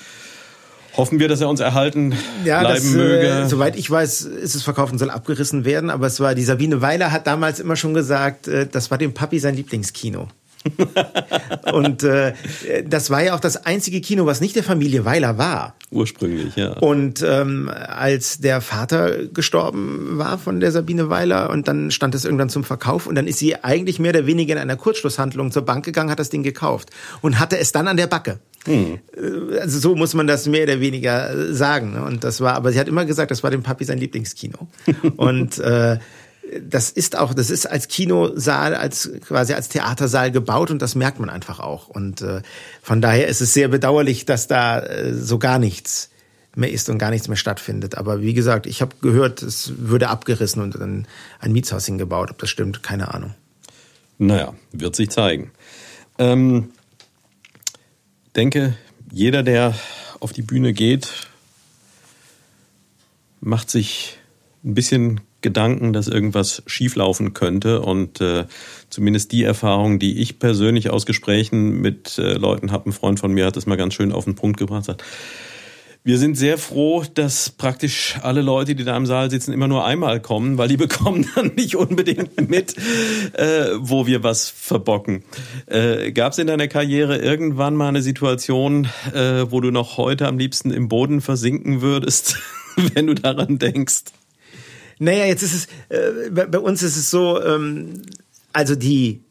[0.97, 3.27] Hoffen wir, dass er uns erhalten ja, bleiben das, möge.
[3.27, 5.91] Äh, soweit ich weiß, ist es verkauft und soll abgerissen werden.
[5.91, 9.13] Aber es war, die Sabine Weiler hat damals immer schon gesagt, äh, das war dem
[9.13, 10.29] Papi sein Lieblingskino.
[11.73, 12.33] und äh,
[12.87, 15.77] das war ja auch das einzige Kino, was nicht der Familie Weiler war.
[15.91, 16.73] Ursprünglich, ja.
[16.79, 22.25] Und ähm, als der Vater gestorben war von der Sabine Weiler und dann stand es
[22.25, 25.63] irgendwann zum Verkauf und dann ist sie eigentlich mehr oder weniger in einer Kurzschlusshandlung zur
[25.63, 26.91] Bank gegangen, hat das Ding gekauft
[27.23, 28.41] und hatte es dann an der Backe.
[28.67, 28.99] Hm.
[29.61, 31.93] Also so muss man das mehr oder weniger äh, sagen.
[31.93, 32.03] Ne?
[32.03, 34.69] Und das war, aber sie hat immer gesagt, das war dem Papi sein Lieblingskino.
[35.17, 35.99] und äh,
[36.63, 41.19] das ist auch, das ist als Kinosaal, als quasi als Theatersaal gebaut und das merkt
[41.19, 41.89] man einfach auch.
[41.89, 42.43] Und äh,
[42.83, 46.11] von daher ist es sehr bedauerlich, dass da äh, so gar nichts
[46.55, 47.97] mehr ist und gar nichts mehr stattfindet.
[47.97, 51.07] Aber wie gesagt, ich habe gehört, es würde abgerissen und dann
[51.39, 52.31] ein Mietshaus hingebaut.
[52.31, 53.35] Ob das stimmt, keine Ahnung.
[54.19, 55.51] Naja, wird sich zeigen.
[56.19, 56.71] Ähm,
[58.35, 58.75] denke,
[59.13, 59.75] jeder, der
[60.21, 61.29] auf die Bühne geht,
[63.41, 64.19] macht sich
[64.65, 67.81] ein bisschen Gedanken, dass irgendwas schieflaufen könnte.
[67.81, 68.47] Und äh,
[68.91, 73.31] zumindest die Erfahrung, die ich persönlich aus Gesprächen mit äh, Leuten habe, ein Freund von
[73.31, 75.05] mir hat das mal ganz schön auf den Punkt gebracht, sagt,
[76.03, 79.85] wir sind sehr froh, dass praktisch alle Leute, die da im Saal sitzen, immer nur
[79.85, 82.77] einmal kommen, weil die bekommen dann nicht unbedingt mit,
[83.35, 85.23] äh, wo wir was verbocken.
[85.67, 90.27] Äh, Gab es in deiner Karriere irgendwann mal eine Situation, äh, wo du noch heute
[90.27, 92.37] am liebsten im Boden versinken würdest,
[92.95, 94.03] wenn du daran denkst?
[94.99, 98.03] Naja, jetzt ist es, äh, bei, bei, uns ist es so, ähm,
[98.53, 99.23] also die,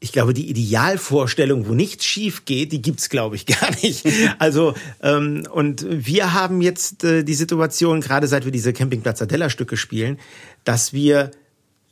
[0.00, 4.04] ich glaube, die Idealvorstellung, wo nichts schief geht, die gibt's, glaube ich, gar nicht.
[4.38, 9.76] Also, ähm, und wir haben jetzt äh, die Situation, gerade seit wir diese Campingplatz Adela-Stücke
[9.76, 10.18] spielen,
[10.64, 11.30] dass wir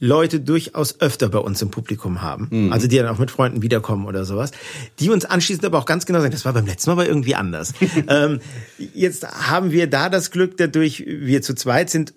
[0.01, 2.73] Leute durchaus öfter bei uns im Publikum haben, mhm.
[2.73, 4.51] also die dann auch mit Freunden wiederkommen oder sowas,
[4.99, 7.35] die uns anschließend aber auch ganz genau sagen, das war beim letzten Mal aber irgendwie
[7.35, 7.75] anders.
[8.09, 8.41] ähm,
[8.79, 12.15] jetzt haben wir da das Glück, dadurch wir zu zweit sind,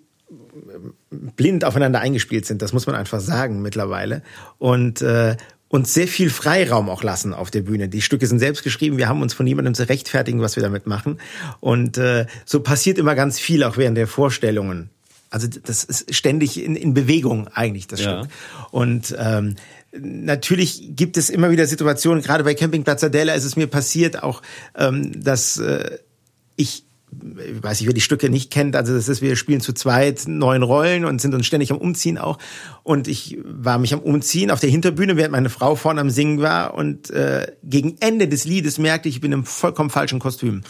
[1.36, 2.62] blind aufeinander eingespielt sind.
[2.62, 4.22] Das muss man einfach sagen mittlerweile.
[4.58, 5.36] Und äh,
[5.68, 7.88] uns sehr viel Freiraum auch lassen auf der Bühne.
[7.88, 10.86] Die Stücke sind selbst geschrieben, wir haben uns von niemandem zu rechtfertigen, was wir damit
[10.86, 11.18] machen.
[11.58, 14.90] Und äh, so passiert immer ganz viel auch während der Vorstellungen.
[15.30, 18.20] Also das ist ständig in, in Bewegung eigentlich, das ja.
[18.20, 18.32] Stück.
[18.70, 19.56] Und ähm,
[20.00, 24.42] natürlich gibt es immer wieder Situationen, gerade bei Campingplatz Adela ist es mir passiert auch,
[24.76, 25.98] ähm, dass äh,
[26.54, 26.84] ich
[27.38, 30.24] ich weiß nicht, wer die Stücke nicht kennt, also das ist, wir spielen zu zweit
[30.26, 32.38] neun Rollen und sind uns ständig am Umziehen auch.
[32.82, 36.40] Und ich war mich am Umziehen auf der Hinterbühne, während meine Frau vorne am Singen
[36.40, 36.74] war.
[36.74, 40.62] Und äh, gegen Ende des Liedes merkte ich, ich bin im vollkommen falschen Kostüm.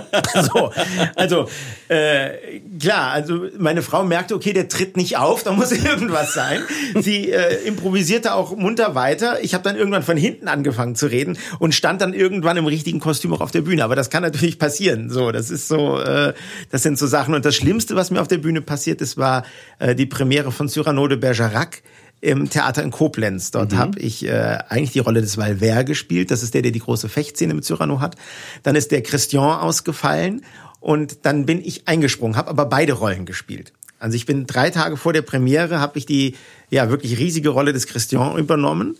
[0.52, 0.72] so,
[1.16, 1.48] also
[1.88, 6.62] äh, klar, also meine Frau merkte, okay, der tritt nicht auf, da muss irgendwas sein.
[7.00, 9.42] Sie äh, improvisierte auch munter weiter.
[9.42, 13.00] Ich habe dann irgendwann von hinten angefangen zu reden und stand dann irgendwann im richtigen
[13.00, 13.84] Kostüm auch auf der Bühne.
[13.84, 15.10] Aber das kann natürlich passieren.
[15.10, 16.32] So, das ist so, äh,
[16.70, 17.34] das sind so Sachen.
[17.34, 19.44] Und das Schlimmste, was mir auf der Bühne passiert ist, war
[19.78, 21.82] äh, die Premiere von Cyrano de Bergerac
[22.22, 23.50] im Theater in Koblenz.
[23.50, 23.78] Dort mhm.
[23.78, 26.30] habe ich äh, eigentlich die Rolle des Valvert gespielt.
[26.30, 28.16] Das ist der, der die große Fechtszene mit Cyrano hat.
[28.62, 30.42] Dann ist der Christian ausgefallen
[30.80, 33.72] und dann bin ich eingesprungen, habe aber beide Rollen gespielt.
[33.98, 36.36] Also ich bin drei Tage vor der Premiere, habe ich die
[36.70, 38.96] ja wirklich riesige Rolle des Christian übernommen.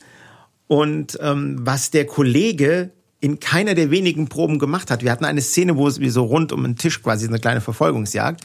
[0.67, 5.05] Und ähm, was der Kollege in keiner der wenigen Proben gemacht hat.
[5.05, 7.61] Wir hatten eine Szene, wo es wie so rund um den Tisch quasi eine kleine
[7.61, 8.41] Verfolgungsjagd.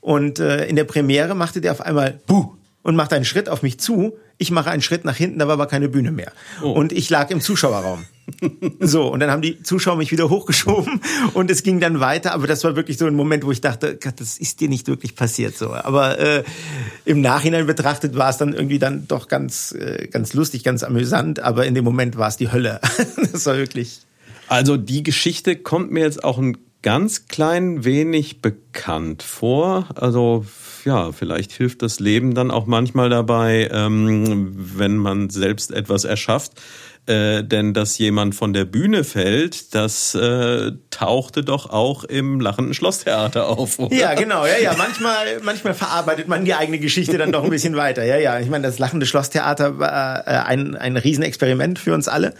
[0.00, 2.55] Und äh, in der Premiere machte der auf einmal Buh
[2.86, 4.16] und macht einen Schritt auf mich zu.
[4.38, 6.30] Ich mache einen Schritt nach hinten, da war aber keine Bühne mehr.
[6.62, 6.70] Oh.
[6.70, 8.04] Und ich lag im Zuschauerraum.
[8.80, 11.00] so, und dann haben die Zuschauer mich wieder hochgeschoben
[11.34, 12.32] und es ging dann weiter.
[12.32, 14.86] Aber das war wirklich so ein Moment, wo ich dachte, Gott, das ist dir nicht
[14.86, 15.58] wirklich passiert.
[15.58, 16.44] So, aber äh,
[17.04, 21.40] im Nachhinein betrachtet war es dann irgendwie dann doch ganz, äh, ganz lustig, ganz amüsant.
[21.40, 22.80] Aber in dem Moment war es die Hölle.
[23.32, 24.02] das war wirklich.
[24.46, 29.88] Also die Geschichte kommt mir jetzt auch ein ganz klein wenig bekannt vor.
[29.96, 30.46] Also
[30.84, 36.52] ja, vielleicht hilft das Leben dann auch manchmal dabei, ähm, wenn man selbst etwas erschafft.
[37.06, 42.74] Äh, denn dass jemand von der Bühne fällt, das äh, tauchte doch auch im lachenden
[42.74, 43.80] Schlosstheater auf.
[43.80, 43.94] Oder?
[43.94, 44.74] Ja, genau, ja, ja.
[44.76, 48.04] Manchmal, manchmal verarbeitet man die eigene Geschichte dann doch ein bisschen weiter.
[48.04, 48.38] Ja, ja.
[48.38, 52.34] Ich meine, das lachende Schlosstheater war äh, ein, ein Riesenexperiment für uns alle.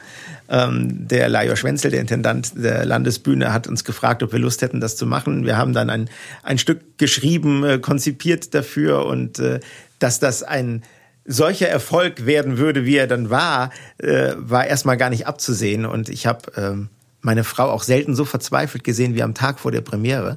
[0.49, 4.81] Ähm, der Lajos Schwenzel, der Intendant der Landesbühne, hat uns gefragt, ob wir Lust hätten,
[4.81, 5.45] das zu machen.
[5.45, 6.09] Wir haben dann ein,
[6.43, 9.61] ein Stück geschrieben, äh, konzipiert dafür und äh,
[9.99, 10.83] dass das ein
[11.25, 15.85] solcher Erfolg werden würde, wie er dann war, äh, war erstmal gar nicht abzusehen.
[15.85, 16.89] Und ich habe ähm,
[17.21, 20.37] meine Frau auch selten so verzweifelt gesehen wie am Tag vor der Premiere.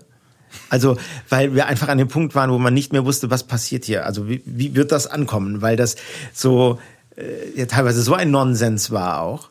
[0.69, 0.97] Also,
[1.29, 4.05] weil wir einfach an dem Punkt waren, wo man nicht mehr wusste, was passiert hier.
[4.07, 5.61] Also, wie, wie wird das ankommen?
[5.61, 5.95] Weil das
[6.33, 6.79] so
[7.55, 9.49] ja teilweise so ein Nonsens war auch.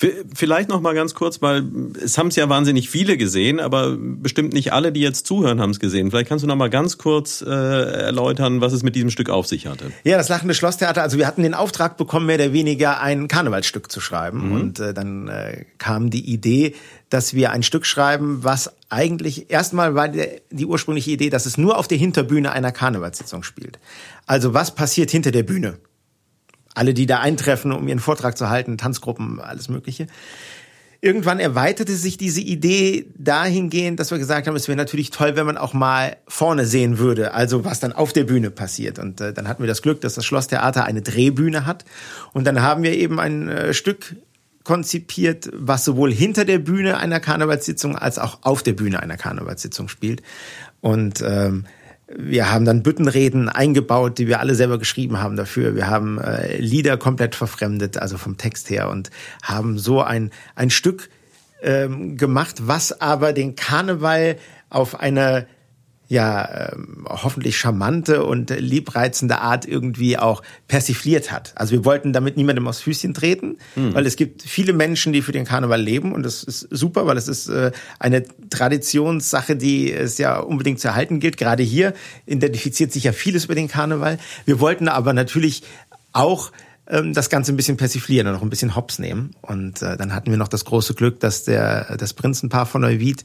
[0.00, 0.08] Ja.
[0.34, 1.64] Vielleicht noch mal ganz kurz, weil
[2.02, 5.70] es haben es ja wahnsinnig viele gesehen, aber bestimmt nicht alle, die jetzt zuhören, haben
[5.70, 6.10] es gesehen.
[6.10, 9.46] Vielleicht kannst du noch mal ganz kurz äh, erläutern, was es mit diesem Stück auf
[9.46, 9.92] sich hatte.
[10.02, 11.02] Ja, das Lachende Schlosstheater.
[11.02, 14.52] Also wir hatten den Auftrag bekommen, mehr oder weniger ein Karnevalsstück zu schreiben, mhm.
[14.52, 16.74] und äh, dann äh, kam die Idee,
[17.10, 21.58] dass wir ein Stück schreiben, was eigentlich erstmal war die, die ursprüngliche Idee, dass es
[21.58, 23.78] nur auf der Hinterbühne einer Karnevalssitzung spielt.
[24.26, 25.78] Also was passiert hinter der Bühne?
[26.74, 30.06] Alle, die da eintreffen, um ihren Vortrag zu halten, Tanzgruppen, alles Mögliche.
[31.00, 35.44] irgendwann erweiterte sich diese Idee dahingehend, dass wir gesagt haben, es wäre natürlich toll, wenn
[35.44, 38.98] man auch mal vorne sehen würde, also was dann auf der Bühne passiert.
[38.98, 41.84] Und äh, dann hatten wir das Glück, dass das Schlosstheater eine Drehbühne hat.
[42.32, 44.16] Und dann haben wir eben ein äh, Stück
[44.64, 49.88] konzipiert, was sowohl hinter der Bühne einer Karnevalssitzung als auch auf der Bühne einer Karnevalssitzung
[49.88, 50.22] spielt.
[50.80, 51.66] Und ähm,
[52.16, 55.74] wir haben dann Büttenreden eingebaut, die wir alle selber geschrieben haben dafür.
[55.74, 59.10] Wir haben äh, Lieder komplett verfremdet, also vom Text her, und
[59.42, 61.10] haben so ein, ein Stück
[61.62, 64.36] ähm, gemacht, was aber den Karneval
[64.70, 65.46] auf eine
[66.08, 71.52] ja ähm, hoffentlich charmante und liebreizende Art irgendwie auch persifliert hat.
[71.56, 73.94] Also wir wollten damit niemandem aufs Füßchen treten, hm.
[73.94, 77.16] weil es gibt viele Menschen, die für den Karneval leben und das ist super, weil
[77.16, 81.36] es ist äh, eine Traditionssache, die es ja unbedingt zu erhalten gilt.
[81.36, 81.94] Gerade hier
[82.26, 84.18] identifiziert sich ja vieles über den Karneval.
[84.44, 85.62] Wir wollten aber natürlich
[86.12, 86.52] auch
[86.86, 89.34] ähm, das Ganze ein bisschen persiflieren und noch ein bisschen hops nehmen.
[89.40, 93.24] Und äh, dann hatten wir noch das große Glück, dass der das Prinzenpaar von Neuwied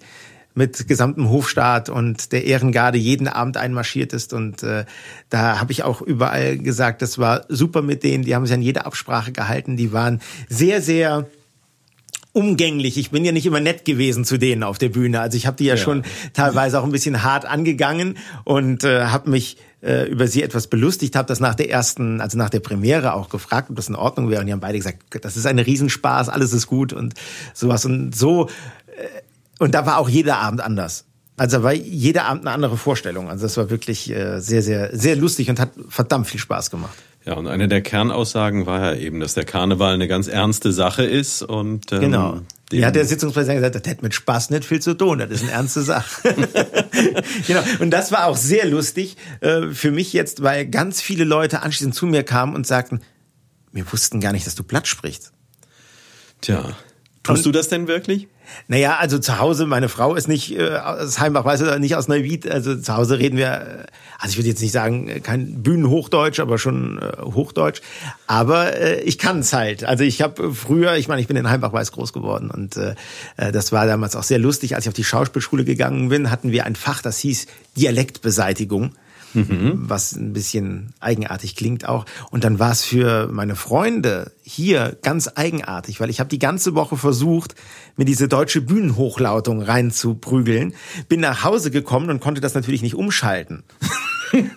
[0.59, 4.33] mit gesamtem Hofstaat und der Ehrengarde jeden Abend einmarschiert ist.
[4.33, 4.83] Und äh,
[5.29, 8.25] da habe ich auch überall gesagt, das war super mit denen.
[8.25, 9.77] Die haben sich an jede Absprache gehalten.
[9.77, 10.19] Die waren
[10.49, 11.27] sehr, sehr
[12.33, 12.97] umgänglich.
[12.97, 15.21] Ich bin ja nicht immer nett gewesen zu denen auf der Bühne.
[15.21, 19.05] Also ich habe die ja, ja, schon teilweise auch ein bisschen hart angegangen und äh,
[19.05, 22.59] habe mich äh, über sie etwas belustigt, habe das nach der ersten, also nach der
[22.59, 24.41] Premiere auch gefragt, ob das in Ordnung wäre.
[24.41, 27.13] Und die haben beide gesagt, das ist ein Riesenspaß, alles ist gut und
[27.53, 27.85] sowas.
[27.85, 28.49] Und so
[28.87, 29.21] äh,
[29.59, 31.05] und da war auch jeder Abend anders.
[31.37, 33.29] Also war jeder Abend eine andere Vorstellung.
[33.29, 36.97] Also das war wirklich äh, sehr, sehr, sehr lustig und hat verdammt viel Spaß gemacht.
[37.25, 41.03] Ja, und eine der Kernaussagen war ja eben, dass der Karneval eine ganz ernste Sache
[41.03, 42.41] ist und ähm, genau.
[42.71, 45.43] Ja, hat der Sitzungspräsident gesagt, das hätte mit Spaß nicht viel zu tun, das ist
[45.43, 46.35] eine ernste Sache.
[47.47, 47.61] genau.
[47.79, 51.95] Und das war auch sehr lustig äh, für mich jetzt, weil ganz viele Leute anschließend
[51.95, 53.01] zu mir kamen und sagten,
[53.71, 55.31] wir wussten gar nicht, dass du Blatt sprichst.
[56.41, 56.75] Tja,
[57.23, 58.27] tust und, du das denn wirklich?
[58.67, 62.07] Naja, also zu Hause, meine Frau ist nicht äh, aus Heimbach, weißt du, nicht aus
[62.07, 62.49] Neuwied.
[62.49, 63.85] Also zu Hause reden wir, äh,
[64.19, 67.81] also ich würde jetzt nicht sagen, äh, kein Bühnenhochdeutsch, aber schon äh, Hochdeutsch.
[68.27, 69.83] Aber äh, ich kann es halt.
[69.83, 72.95] Also ich habe früher, ich meine, ich bin in Heimbach-Weiß groß geworden und äh,
[73.37, 74.75] äh, das war damals auch sehr lustig.
[74.75, 78.93] Als ich auf die Schauspielschule gegangen bin, hatten wir ein Fach, das hieß Dialektbeseitigung
[79.33, 79.73] mhm.
[79.89, 82.05] was ein bisschen eigenartig klingt auch.
[82.31, 86.75] Und dann war es für meine Freunde hier ganz eigenartig, weil ich habe die ganze
[86.75, 87.55] Woche versucht,
[87.95, 90.73] mir diese deutsche Bühnenhochlautung reinzuprügeln,
[91.07, 93.63] bin nach Hause gekommen und konnte das natürlich nicht umschalten.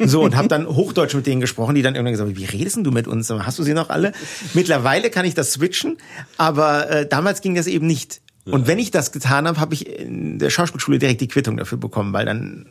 [0.00, 2.76] So, und habe dann Hochdeutsch mit denen gesprochen, die dann irgendwann gesagt haben, wie redest
[2.82, 3.30] du mit uns?
[3.30, 4.12] Hast du sie noch alle?
[4.52, 5.96] Mittlerweile kann ich das switchen,
[6.36, 8.20] aber äh, damals ging das eben nicht.
[8.44, 11.78] Und wenn ich das getan habe, habe ich in der Schauspielschule direkt die Quittung dafür
[11.78, 12.66] bekommen, weil dann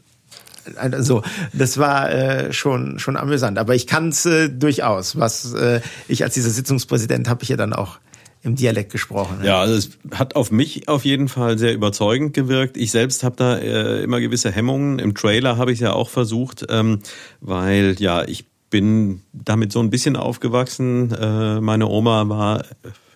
[0.76, 3.58] also das war äh, schon schon amüsant.
[3.58, 5.18] Aber ich kann es äh, durchaus.
[5.18, 8.00] Was äh, ich als dieser Sitzungspräsident habe ich ja dann auch
[8.44, 9.40] im Dialekt gesprochen.
[9.44, 12.76] Ja, also es hat auf mich auf jeden Fall sehr überzeugend gewirkt.
[12.76, 15.00] Ich selbst habe da äh, immer gewisse Hemmungen.
[15.00, 17.00] Im Trailer habe ich ja auch versucht, ähm,
[17.40, 21.12] weil ja ich bin damit so ein bisschen aufgewachsen.
[21.12, 22.64] Äh, meine Oma war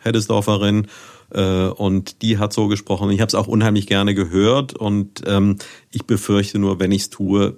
[0.02, 0.88] Heddesdorferin
[1.42, 3.10] und die hat so gesprochen.
[3.10, 5.58] Ich habe es auch unheimlich gerne gehört und ähm,
[5.92, 7.58] ich befürchte nur, wenn ich es tue,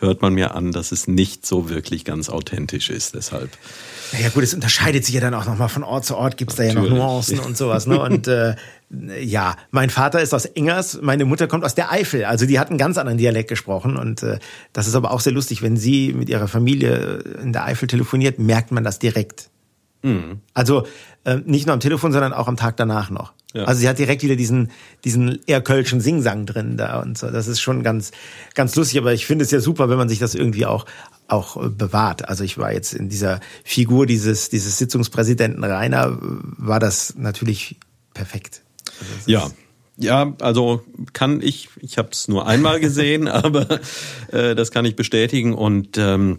[0.00, 3.14] hört man mir an, dass es nicht so wirklich ganz authentisch ist.
[3.14, 3.50] Deshalb.
[4.12, 6.56] Naja gut, es unterscheidet sich ja dann auch nochmal von Ort zu Ort, gibt es
[6.56, 7.86] da ja noch Nuancen und sowas.
[7.86, 8.00] Ne?
[8.00, 8.56] Und äh,
[9.22, 12.24] ja, mein Vater ist aus Engers, meine Mutter kommt aus der Eifel.
[12.24, 13.96] Also die hat einen ganz anderen Dialekt gesprochen.
[13.96, 14.38] Und äh,
[14.72, 18.38] das ist aber auch sehr lustig, wenn sie mit ihrer Familie in der Eifel telefoniert,
[18.38, 19.50] merkt man das direkt.
[20.02, 20.40] Mhm.
[20.54, 20.86] Also
[21.24, 23.32] äh, nicht nur am Telefon, sondern auch am Tag danach noch.
[23.52, 23.64] Ja.
[23.64, 24.70] Also sie hat direkt wieder diesen
[25.04, 27.30] diesen eher kölschen Singsang drin da und so.
[27.30, 28.12] Das ist schon ganz
[28.54, 30.86] ganz lustig, aber ich finde es ja super, wenn man sich das irgendwie auch
[31.26, 32.28] auch äh, bewahrt.
[32.28, 37.76] Also ich war jetzt in dieser Figur dieses dieses Sitzungspräsidenten Rainer war das natürlich
[38.14, 38.62] perfekt.
[39.00, 39.50] Also ja.
[40.02, 40.82] Ja, also
[41.12, 43.80] kann ich, ich habe es nur einmal gesehen, aber
[44.32, 46.38] äh, das kann ich bestätigen und ähm,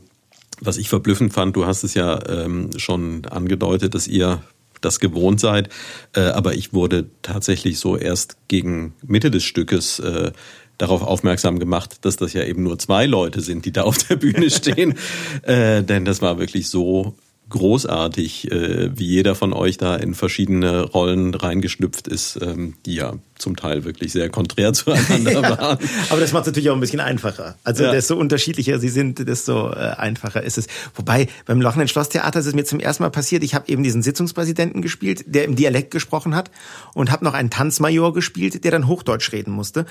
[0.61, 4.41] was ich verblüffend fand, du hast es ja ähm, schon angedeutet, dass ihr
[4.79, 5.69] das gewohnt seid,
[6.15, 10.31] äh, aber ich wurde tatsächlich so erst gegen Mitte des Stückes äh,
[10.77, 14.15] darauf aufmerksam gemacht, dass das ja eben nur zwei Leute sind, die da auf der
[14.15, 14.95] Bühne stehen.
[15.43, 17.15] äh, denn das war wirklich so
[17.51, 23.13] großartig, äh, wie jeder von euch da in verschiedene Rollen reingeschlüpft ist, ähm, die ja
[23.37, 25.77] zum Teil wirklich sehr konträr zueinander ja, waren.
[26.09, 27.55] Aber das macht es natürlich auch ein bisschen einfacher.
[27.63, 27.91] Also ja.
[27.91, 30.67] desto unterschiedlicher sie sind, desto äh, einfacher ist es.
[30.95, 34.01] Wobei beim Lochenden Schlosstheater ist es mir zum ersten Mal passiert, ich habe eben diesen
[34.01, 36.49] Sitzungspräsidenten gespielt, der im Dialekt gesprochen hat
[36.93, 39.85] und habe noch einen Tanzmajor gespielt, der dann Hochdeutsch reden musste.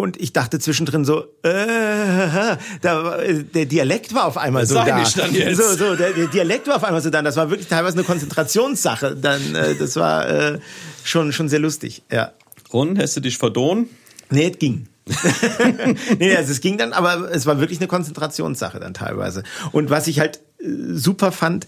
[0.00, 3.18] Und ich dachte zwischendrin so, äh, da,
[3.54, 5.02] der Dialekt war auf einmal so da.
[5.02, 5.56] Ich dann jetzt.
[5.56, 7.22] So, so, der, der Dialekt war auf einmal so da.
[7.22, 9.16] Das war wirklich teilweise eine Konzentrationssache.
[9.16, 10.58] Dann, äh, das war äh,
[11.04, 12.02] schon schon sehr lustig.
[12.10, 12.32] Ja.
[12.70, 13.88] Und hast du dich verdohnt?
[14.30, 14.86] Nee, es ging.
[16.18, 19.42] nee, also es ging dann, aber es war wirklich eine Konzentrationssache dann teilweise.
[19.72, 21.66] Und was ich halt äh, super fand,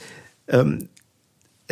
[0.48, 0.88] ähm,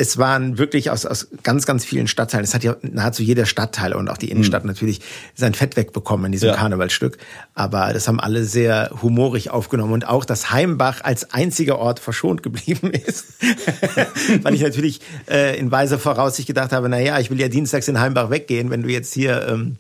[0.00, 2.42] es waren wirklich aus, aus ganz, ganz vielen Stadtteilen.
[2.42, 4.68] Es hat ja nahezu jeder Stadtteil und auch die Innenstadt mhm.
[4.68, 5.02] natürlich
[5.34, 6.54] sein Fett wegbekommen in diesem ja.
[6.54, 7.18] Karnevalstück.
[7.54, 12.42] Aber das haben alle sehr humorig aufgenommen und auch, dass Heimbach als einziger Ort verschont
[12.42, 13.26] geblieben ist.
[14.42, 17.86] Weil ich natürlich äh, in weiser Voraussicht gedacht habe, na ja, ich will ja dienstags
[17.86, 18.70] in Heimbach weggehen.
[18.70, 19.76] Wenn du jetzt hier ähm,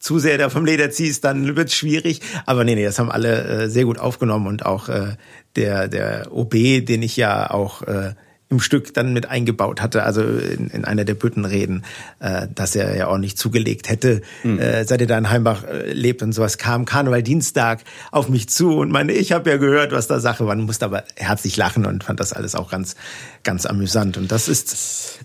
[0.00, 2.22] zu sehr da vom Leder ziehst, dann wird's schwierig.
[2.44, 5.14] Aber nee, nee, das haben alle äh, sehr gut aufgenommen und auch äh,
[5.54, 8.14] der, der OB, den ich ja auch äh,
[8.50, 11.84] im Stück dann mit eingebaut hatte, also in, in einer der Büttenreden,
[12.18, 14.58] äh, dass er ja auch nicht zugelegt hätte, mhm.
[14.58, 18.48] äh, seit er da in Heimbach äh, lebt und sowas kam Karneval Dienstag auf mich
[18.48, 21.86] zu und meine, ich habe ja gehört, was da Sache war, musste aber herzlich lachen
[21.86, 22.96] und fand das alles auch ganz,
[23.44, 24.16] ganz amüsant.
[24.16, 24.72] Und das ist,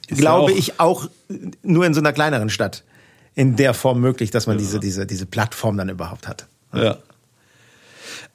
[0.07, 1.09] ist glaube auch ich, auch
[1.63, 2.83] nur in so einer kleineren Stadt
[3.33, 4.61] in der Form möglich, dass man ja.
[4.61, 6.45] diese, diese, diese Plattform dann überhaupt hat.
[6.73, 6.99] Ja.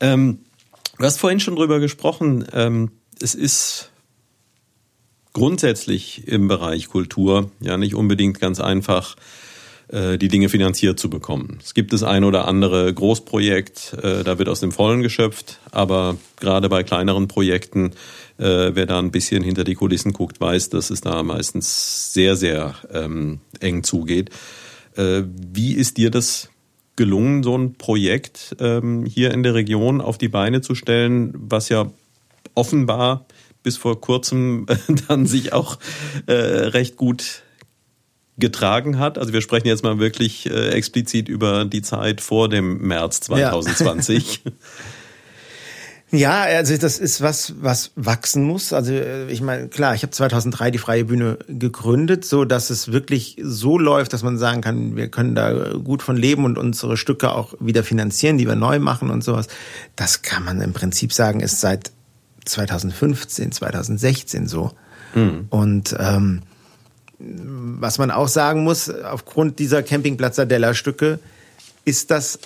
[0.01, 0.41] Ähm,
[0.99, 2.91] du hast vorhin schon drüber gesprochen, ähm,
[3.23, 3.90] es ist
[5.33, 9.17] grundsätzlich im Bereich Kultur ja nicht unbedingt ganz einfach,
[9.89, 11.59] äh, die Dinge finanziert zu bekommen.
[11.65, 16.17] Es gibt das ein oder andere Großprojekt, äh, da wird aus dem Vollen geschöpft, aber
[16.39, 17.93] gerade bei kleineren Projekten,
[18.39, 22.37] äh, wer da ein bisschen hinter die Kulissen guckt, weiß, dass es da meistens sehr,
[22.37, 24.31] sehr ähm, eng zugeht.
[24.97, 26.51] Wie ist dir das
[26.97, 31.69] gelungen, so ein Projekt ähm, hier in der Region auf die Beine zu stellen, was
[31.69, 31.91] ja
[32.55, 33.25] offenbar
[33.63, 34.77] bis vor kurzem äh,
[35.09, 35.79] dann sich auch
[36.27, 37.43] äh, recht gut
[38.39, 39.19] getragen hat.
[39.19, 44.43] Also wir sprechen jetzt mal wirklich äh, explizit über die Zeit vor dem März 2020.
[44.45, 44.53] Ja.
[46.13, 48.73] Ja, also das ist was, was wachsen muss.
[48.73, 52.91] Also äh, ich meine, klar, ich habe 2003 die Freie Bühne gegründet, so dass es
[52.91, 56.97] wirklich so läuft, dass man sagen kann, wir können da gut von leben und unsere
[56.97, 59.47] Stücke auch wieder finanzieren, die wir neu machen und sowas.
[59.95, 61.93] Das kann man im Prinzip sagen, ist seit
[62.45, 64.73] 2015, 2016 so.
[65.15, 65.47] Mhm.
[65.51, 66.43] Und ähm,
[67.19, 70.37] was man auch sagen muss, aufgrund dieser Campingplatz
[70.75, 71.19] Stücke
[71.85, 72.39] ist das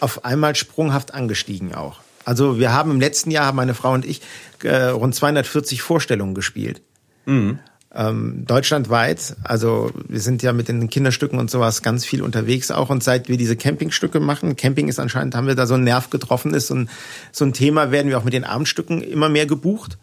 [0.00, 2.00] auf einmal sprunghaft angestiegen auch.
[2.24, 4.20] Also wir haben im letzten Jahr, meine Frau und ich,
[4.62, 6.82] äh, rund 240 Vorstellungen gespielt.
[7.24, 7.58] Mhm
[7.94, 9.36] ähm, deutschlandweit.
[9.42, 12.90] Also wir sind ja mit den Kinderstücken und sowas ganz viel unterwegs auch.
[12.90, 16.10] Und seit wir diese Campingstücke machen, Camping ist anscheinend, haben wir da so einen Nerv
[16.10, 16.90] getroffen, ist so ein,
[17.32, 19.98] so ein Thema, werden wir auch mit den Abendstücken immer mehr gebucht.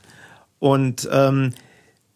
[0.59, 1.53] Und ähm,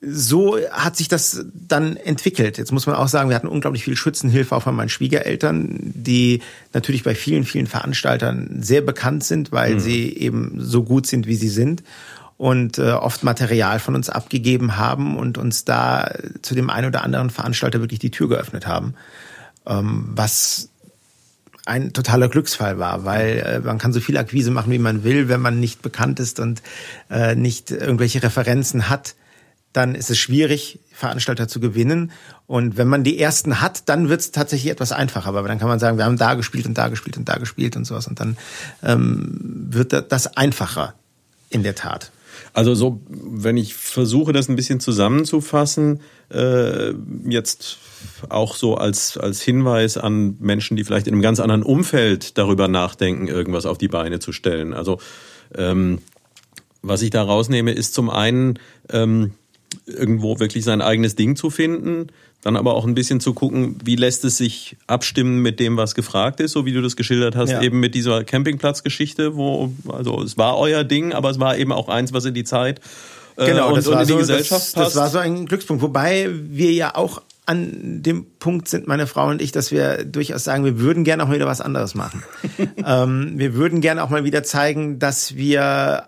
[0.03, 2.57] so hat sich das dann entwickelt.
[2.57, 6.41] Jetzt muss man auch sagen, wir hatten unglaublich viel Schützenhilfe auch von meinen Schwiegereltern, die
[6.73, 9.79] natürlich bei vielen, vielen Veranstaltern sehr bekannt sind, weil mhm.
[9.79, 11.83] sie eben so gut sind, wie sie sind
[12.41, 17.03] und äh, oft Material von uns abgegeben haben und uns da zu dem einen oder
[17.03, 18.95] anderen Veranstalter wirklich die Tür geöffnet haben,
[19.67, 20.69] ähm, was
[21.67, 25.29] ein totaler Glücksfall war, weil äh, man kann so viel Akquise machen, wie man will,
[25.29, 26.63] wenn man nicht bekannt ist und
[27.11, 29.13] äh, nicht irgendwelche Referenzen hat,
[29.71, 32.11] dann ist es schwierig, Veranstalter zu gewinnen.
[32.47, 35.29] Und wenn man die ersten hat, dann wird es tatsächlich etwas einfacher.
[35.29, 37.75] Aber dann kann man sagen, wir haben da gespielt und da gespielt und da gespielt
[37.75, 38.07] und sowas.
[38.07, 38.35] Und dann
[38.81, 40.95] ähm, wird das einfacher,
[41.51, 42.11] in der Tat.
[42.53, 46.93] Also so, wenn ich versuche, das ein bisschen zusammenzufassen, äh,
[47.27, 47.77] jetzt
[48.29, 52.67] auch so als, als Hinweis an Menschen, die vielleicht in einem ganz anderen Umfeld darüber
[52.67, 54.73] nachdenken, irgendwas auf die Beine zu stellen.
[54.73, 54.99] Also
[55.55, 55.99] ähm,
[56.81, 58.59] was ich da rausnehme, ist zum einen
[58.89, 59.31] ähm,
[59.85, 62.07] irgendwo wirklich sein eigenes Ding zu finden,
[62.41, 65.95] dann aber auch ein bisschen zu gucken, wie lässt es sich abstimmen mit dem, was
[65.95, 67.61] gefragt ist, so wie du das geschildert hast, ja.
[67.61, 71.87] eben mit dieser Campingplatzgeschichte, wo, also es war euer Ding, aber es war eben auch
[71.87, 72.81] eins, was in die Zeit
[73.37, 74.95] äh, genau, und, das war und in die so, Gesellschaft das, passt.
[74.95, 79.27] Das war so ein Glückspunkt, wobei wir ja auch an dem Punkt sind, meine Frau
[79.27, 82.23] und ich, dass wir durchaus sagen, wir würden gerne auch mal wieder was anderes machen.
[82.85, 86.07] ähm, wir würden gerne auch mal wieder zeigen, dass wir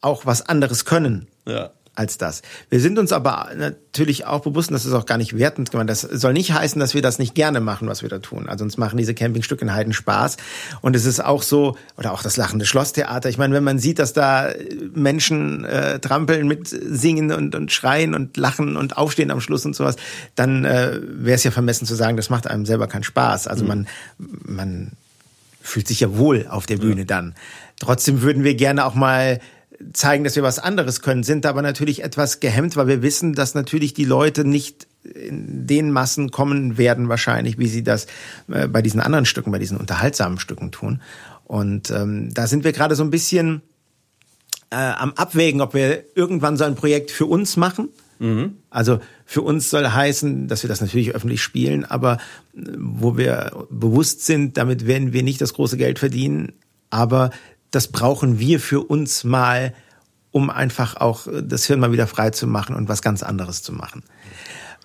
[0.00, 1.26] auch was anderes können.
[1.46, 1.70] Ja
[2.00, 2.40] als das.
[2.70, 5.90] Wir sind uns aber natürlich auch bewusst, und das ist auch gar nicht wertend gemeint,
[5.90, 8.48] das soll nicht heißen, dass wir das nicht gerne machen, was wir da tun.
[8.48, 10.38] Also uns machen diese Campingstücke in Heiden Spaß.
[10.80, 13.28] Und es ist auch so, oder auch das lachende Schlosstheater.
[13.28, 14.48] Ich meine, wenn man sieht, dass da
[14.94, 19.76] Menschen äh, trampeln mit singen und, und schreien und lachen und aufstehen am Schluss und
[19.76, 19.96] sowas,
[20.36, 23.46] dann äh, wäre es ja vermessen zu sagen, das macht einem selber keinen Spaß.
[23.46, 23.68] Also mhm.
[23.68, 24.92] man, man
[25.60, 27.06] fühlt sich ja wohl auf der Bühne ja.
[27.06, 27.34] dann.
[27.78, 29.38] Trotzdem würden wir gerne auch mal
[29.92, 33.54] zeigen, dass wir was anderes können, sind aber natürlich etwas gehemmt, weil wir wissen, dass
[33.54, 38.06] natürlich die Leute nicht in den Massen kommen werden wahrscheinlich, wie sie das
[38.48, 41.00] äh, bei diesen anderen Stücken, bei diesen unterhaltsamen Stücken tun.
[41.44, 43.62] Und ähm, da sind wir gerade so ein bisschen
[44.70, 47.88] äh, am Abwägen, ob wir irgendwann so ein Projekt für uns machen.
[48.18, 48.56] Mhm.
[48.68, 52.18] Also für uns soll heißen, dass wir das natürlich öffentlich spielen, aber
[52.54, 56.52] äh, wo wir bewusst sind, damit werden wir nicht das große Geld verdienen,
[56.90, 57.30] aber
[57.70, 59.74] das brauchen wir für uns mal,
[60.32, 63.72] um einfach auch das Hirn mal wieder frei zu machen und was ganz anderes zu
[63.72, 64.02] machen.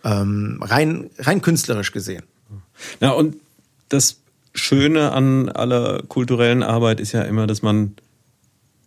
[0.04, 2.24] Ähm, rein, rein künstlerisch gesehen.
[3.00, 3.38] Na, und
[3.90, 4.18] das
[4.54, 7.96] Schöne an aller kulturellen Arbeit ist ja immer, dass man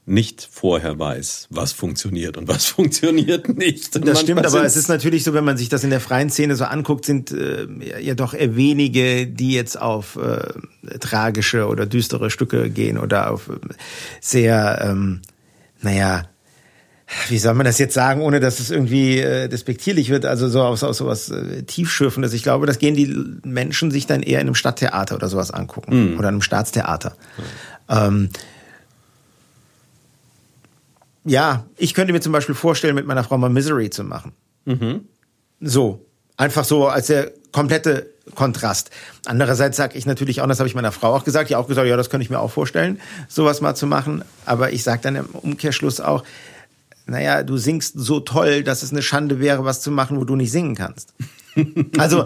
[0.09, 3.95] nicht vorher weiß, was funktioniert und was funktioniert nicht.
[3.97, 6.31] Und das stimmt, aber es ist natürlich so, wenn man sich das in der freien
[6.31, 7.67] Szene so anguckt, sind äh,
[8.01, 13.49] ja doch eher wenige, die jetzt auf äh, tragische oder düstere Stücke gehen oder auf
[13.49, 13.53] äh,
[14.21, 15.21] sehr, ähm,
[15.81, 16.25] naja,
[17.29, 20.63] wie soll man das jetzt sagen, ohne dass es irgendwie äh, despektierlich wird, also so
[20.63, 22.35] aus, aus sowas äh, tiefschürfendes.
[22.35, 26.13] Ich glaube, das gehen die Menschen sich dann eher in einem Stadttheater oder sowas angucken
[26.13, 26.19] mhm.
[26.19, 27.17] oder einem Staatstheater.
[27.37, 27.43] Mhm.
[27.89, 28.29] Ähm,
[31.29, 34.33] ja, ich könnte mir zum Beispiel vorstellen, mit meiner Frau mal Misery zu machen.
[34.65, 35.07] Mhm.
[35.61, 36.07] So,
[36.37, 38.91] einfach so als der komplette Kontrast.
[39.27, 41.89] Andererseits sage ich natürlich auch, das habe ich meiner Frau auch gesagt, die auch gesagt,
[41.89, 44.25] ja, das könnte ich mir auch vorstellen, sowas mal zu machen.
[44.45, 46.25] Aber ich sage dann im Umkehrschluss auch,
[47.07, 50.37] naja, du singst so toll, dass es eine Schande wäre, was zu machen, wo du
[50.37, 51.15] nicht singen kannst.
[51.99, 52.25] Also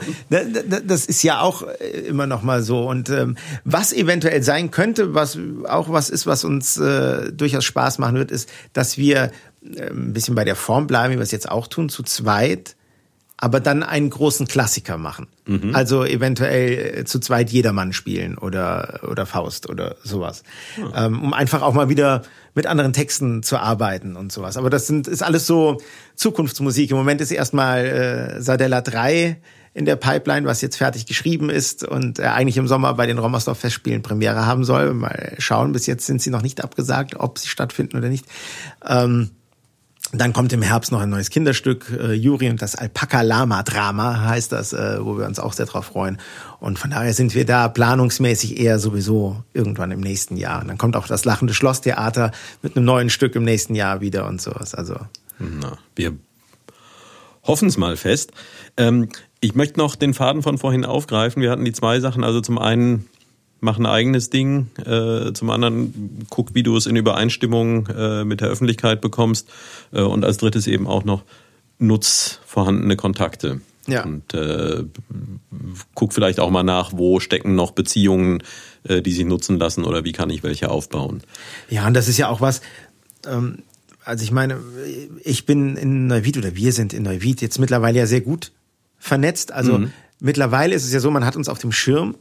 [0.85, 5.15] das ist ja auch äh, immer noch mal so und ähm, was eventuell sein könnte,
[5.15, 9.33] was auch was ist, was uns äh, durchaus Spaß machen wird, ist, dass wir
[9.75, 12.77] äh, ein bisschen bei der Form bleiben, wie wir es jetzt auch tun, zu zweit
[13.43, 15.27] aber dann einen großen Klassiker machen.
[15.47, 15.75] Mhm.
[15.75, 20.45] Also eventuell äh, zu zweit Jedermann spielen oder, oder Faust oder sowas.
[20.77, 20.93] Mhm.
[20.95, 22.23] Ähm, um einfach auch mal wieder
[22.55, 24.57] mit anderen Texten zu arbeiten und sowas.
[24.57, 25.79] Aber das sind, ist alles so
[26.17, 26.91] Zukunftsmusik.
[26.91, 29.41] Im Moment ist erstmal äh, Sardella 3
[29.75, 33.19] in der Pipeline, was jetzt fertig geschrieben ist und äh, eigentlich im Sommer bei den
[33.19, 34.93] Rommersdorf Festspielen Premiere haben soll.
[34.93, 38.27] Mal schauen, bis jetzt sind sie noch nicht abgesagt, ob sie stattfinden oder nicht.
[38.87, 39.31] Ähm,
[40.21, 44.75] dann kommt im Herbst noch ein neues Kinderstück, äh, Juri und das Alpaka-Lama-Drama heißt das,
[44.75, 46.19] äh, wo wir uns auch sehr drauf freuen.
[46.61, 50.61] Und von daher sind wir da planungsmäßig eher sowieso irgendwann im nächsten Jahr.
[50.61, 54.27] Und dann kommt auch das Lachende Schlosstheater mit einem neuen Stück im nächsten Jahr wieder
[54.27, 54.75] und sowas.
[54.75, 54.97] Also
[55.39, 56.13] Na, wir
[57.45, 58.33] hoffen es mal fest.
[58.77, 59.09] Ähm,
[59.41, 61.43] ich möchte noch den Faden von vorhin aufgreifen.
[61.43, 63.09] Wir hatten die zwei Sachen, also zum einen
[63.63, 64.67] mach ein eigenes Ding.
[64.85, 69.49] Äh, zum anderen guck, wie du es in Übereinstimmung äh, mit der Öffentlichkeit bekommst.
[69.93, 71.23] Äh, und als drittes eben auch noch
[71.79, 73.61] nutz vorhandene Kontakte.
[73.87, 74.05] Ja.
[74.05, 74.85] Und äh,
[75.95, 78.43] guck vielleicht auch mal nach, wo stecken noch Beziehungen,
[78.85, 81.23] äh, die sich nutzen lassen oder wie kann ich welche aufbauen.
[81.71, 82.63] Ja, und das ist ja auch was,
[83.27, 83.59] ähm,
[84.05, 84.59] also ich meine,
[85.23, 88.51] ich bin in Neuwied oder wir sind in Neuwied jetzt mittlerweile ja sehr gut
[88.99, 89.53] vernetzt.
[89.53, 89.93] Also mhm.
[90.21, 92.17] mittlerweile ist es ja so, man hat uns auf dem Schirm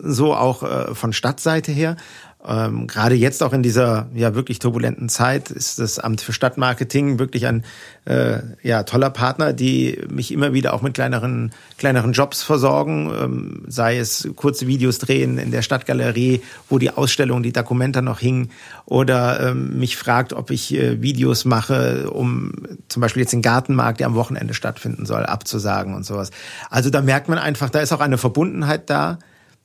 [0.00, 1.96] so auch äh, von Stadtseite her.
[2.44, 7.20] Ähm, Gerade jetzt auch in dieser ja wirklich turbulenten Zeit ist das Amt für Stadtmarketing
[7.20, 7.64] wirklich ein
[8.04, 13.62] äh, ja toller Partner, die mich immer wieder auch mit kleineren kleineren Jobs versorgen, ähm,
[13.68, 18.50] sei es kurze Videos drehen in der Stadtgalerie, wo die Ausstellung, die Dokumenta noch hingen,
[18.86, 22.54] oder ähm, mich fragt, ob ich äh, Videos mache, um
[22.88, 26.32] zum Beispiel jetzt den Gartenmarkt, der am Wochenende stattfinden soll, abzusagen und sowas.
[26.70, 29.18] Also da merkt man einfach, da ist auch eine Verbundenheit da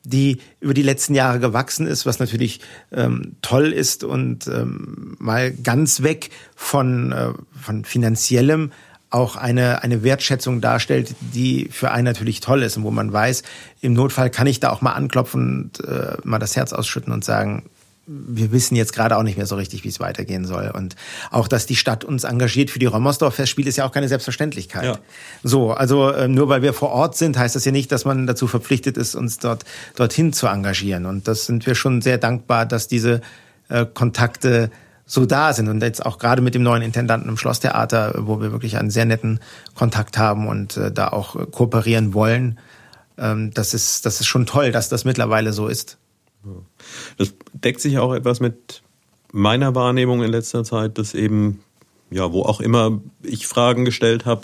[0.07, 5.51] die über die letzten Jahre gewachsen ist, was natürlich ähm, toll ist und ähm, mal
[5.51, 8.71] ganz weg von, äh, von finanziellem
[9.09, 13.43] auch eine, eine Wertschätzung darstellt, die für einen natürlich toll ist und wo man weiß,
[13.81, 17.23] im Notfall kann ich da auch mal anklopfen und äh, mal das Herz ausschütten und
[17.23, 17.69] sagen,
[18.07, 20.71] wir wissen jetzt gerade auch nicht mehr so richtig, wie es weitergehen soll.
[20.73, 20.95] Und
[21.29, 24.85] auch, dass die Stadt uns engagiert für die Rommersdorf-Festspiele, ist ja auch keine Selbstverständlichkeit.
[24.85, 24.99] Ja.
[25.43, 28.25] So, also äh, nur weil wir vor Ort sind, heißt das ja nicht, dass man
[28.25, 31.05] dazu verpflichtet ist, uns dort dorthin zu engagieren.
[31.05, 33.21] Und das sind wir schon sehr dankbar, dass diese
[33.67, 34.71] äh, Kontakte
[35.05, 35.67] so da sind.
[35.67, 39.05] Und jetzt auch gerade mit dem neuen Intendanten im Schlosstheater, wo wir wirklich einen sehr
[39.05, 39.41] netten
[39.75, 42.57] Kontakt haben und äh, da auch kooperieren wollen.
[43.17, 45.97] Ähm, das ist, das ist schon toll, dass das mittlerweile so ist.
[47.17, 48.81] Das deckt sich auch etwas mit
[49.31, 51.59] meiner Wahrnehmung in letzter Zeit, dass eben,
[52.09, 54.41] ja, wo auch immer ich Fragen gestellt habe,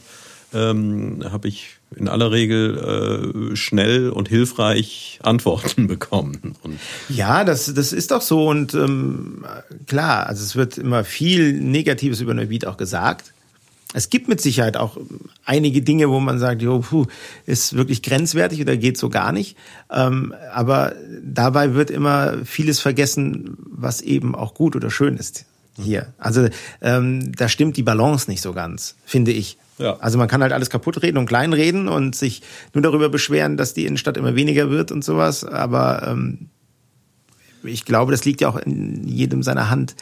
[0.54, 6.56] ähm, habe ich in aller Regel äh, schnell und hilfreich Antworten bekommen.
[6.62, 6.80] Und
[7.10, 9.45] ja, das, das ist doch so und ähm,
[9.88, 13.33] klar, also es wird immer viel Negatives über Neuwied auch gesagt.
[13.94, 14.98] Es gibt mit Sicherheit auch
[15.46, 17.06] einige Dinge, wo man sagt, jo, puh,
[17.46, 19.56] ist wirklich grenzwertig oder geht so gar nicht.
[19.91, 25.46] Ähm, aber dabei wird immer vieles vergessen, was eben auch gut oder schön ist
[25.82, 26.14] hier.
[26.18, 26.50] Also
[26.82, 29.58] ähm, da stimmt die Balance nicht so ganz, finde ich.
[29.78, 29.98] Ja.
[30.00, 33.58] Also man kann halt alles kaputt reden und klein reden und sich nur darüber beschweren,
[33.58, 35.44] dass die Innenstadt immer weniger wird und sowas.
[35.44, 36.50] Aber ähm,
[37.64, 39.96] ich glaube, das liegt ja auch in jedem seiner Hand,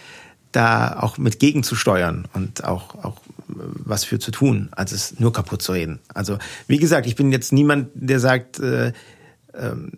[0.52, 5.62] da auch mit gegenzusteuern und auch, auch was für zu tun, als es nur kaputt
[5.62, 6.00] zu reden.
[6.14, 6.38] Also
[6.68, 8.94] wie gesagt, ich bin jetzt niemand, der sagt, äh, äh,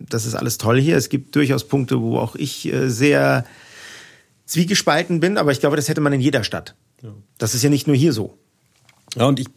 [0.08, 0.96] das ist alles toll hier.
[0.96, 3.44] Es gibt durchaus Punkte, wo auch ich äh, sehr
[4.46, 6.74] zwiegespalten bin, aber ich glaube, das hätte man in jeder Stadt.
[7.02, 7.10] Ja.
[7.38, 8.38] Das ist ja nicht nur hier so.
[9.16, 9.48] Ja, und ich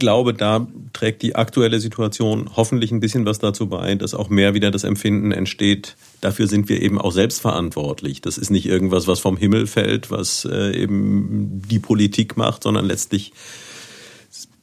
[0.00, 4.54] glaube, da trägt die aktuelle Situation hoffentlich ein bisschen was dazu bei, dass auch mehr
[4.54, 5.94] wieder das Empfinden entsteht.
[6.20, 8.20] Dafür sind wir eben auch selbstverantwortlich.
[8.20, 12.86] Das ist nicht irgendwas, was vom Himmel fällt, was äh, eben die Politik macht, sondern
[12.86, 13.32] letztlich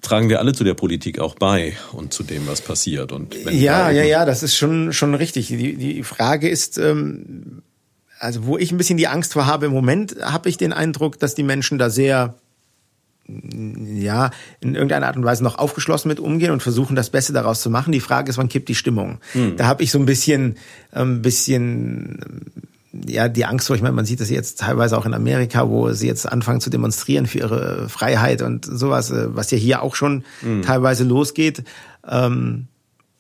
[0.02, 3.12] tragen wir alle zu der Politik auch bei und zu dem, was passiert.
[3.12, 5.48] Und ja, ja, ja, das ist schon schon richtig.
[5.48, 7.62] Die, die Frage ist, ähm,
[8.20, 11.20] also wo ich ein bisschen die Angst vor habe im Moment, habe ich den Eindruck,
[11.20, 12.36] dass die Menschen da sehr
[13.28, 17.62] ja, in irgendeiner Art und Weise noch aufgeschlossen mit umgehen und versuchen, das Beste daraus
[17.62, 17.92] zu machen.
[17.92, 19.20] Die Frage ist, wann kippt die Stimmung?
[19.34, 19.58] Hm.
[19.58, 20.56] Da habe ich so ein bisschen,
[20.92, 22.20] ein ähm, bisschen,
[22.94, 23.76] ja, die Angst vor.
[23.76, 26.70] Ich meine, man sieht das jetzt teilweise auch in Amerika, wo sie jetzt anfangen zu
[26.70, 30.62] demonstrieren für ihre Freiheit und sowas, äh, was ja hier auch schon hm.
[30.62, 31.64] teilweise losgeht.
[32.08, 32.68] Ähm,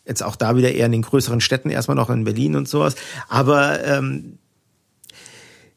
[0.06, 2.96] jetzt auch da wieder eher in den größeren Städten, erstmal noch in Berlin und sowas.
[3.28, 4.38] Aber ähm,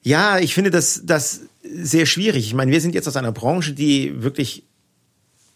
[0.02, 1.40] ja, ich finde das, das
[1.72, 2.46] sehr schwierig.
[2.46, 4.64] Ich meine, wir sind jetzt aus einer Branche, die wirklich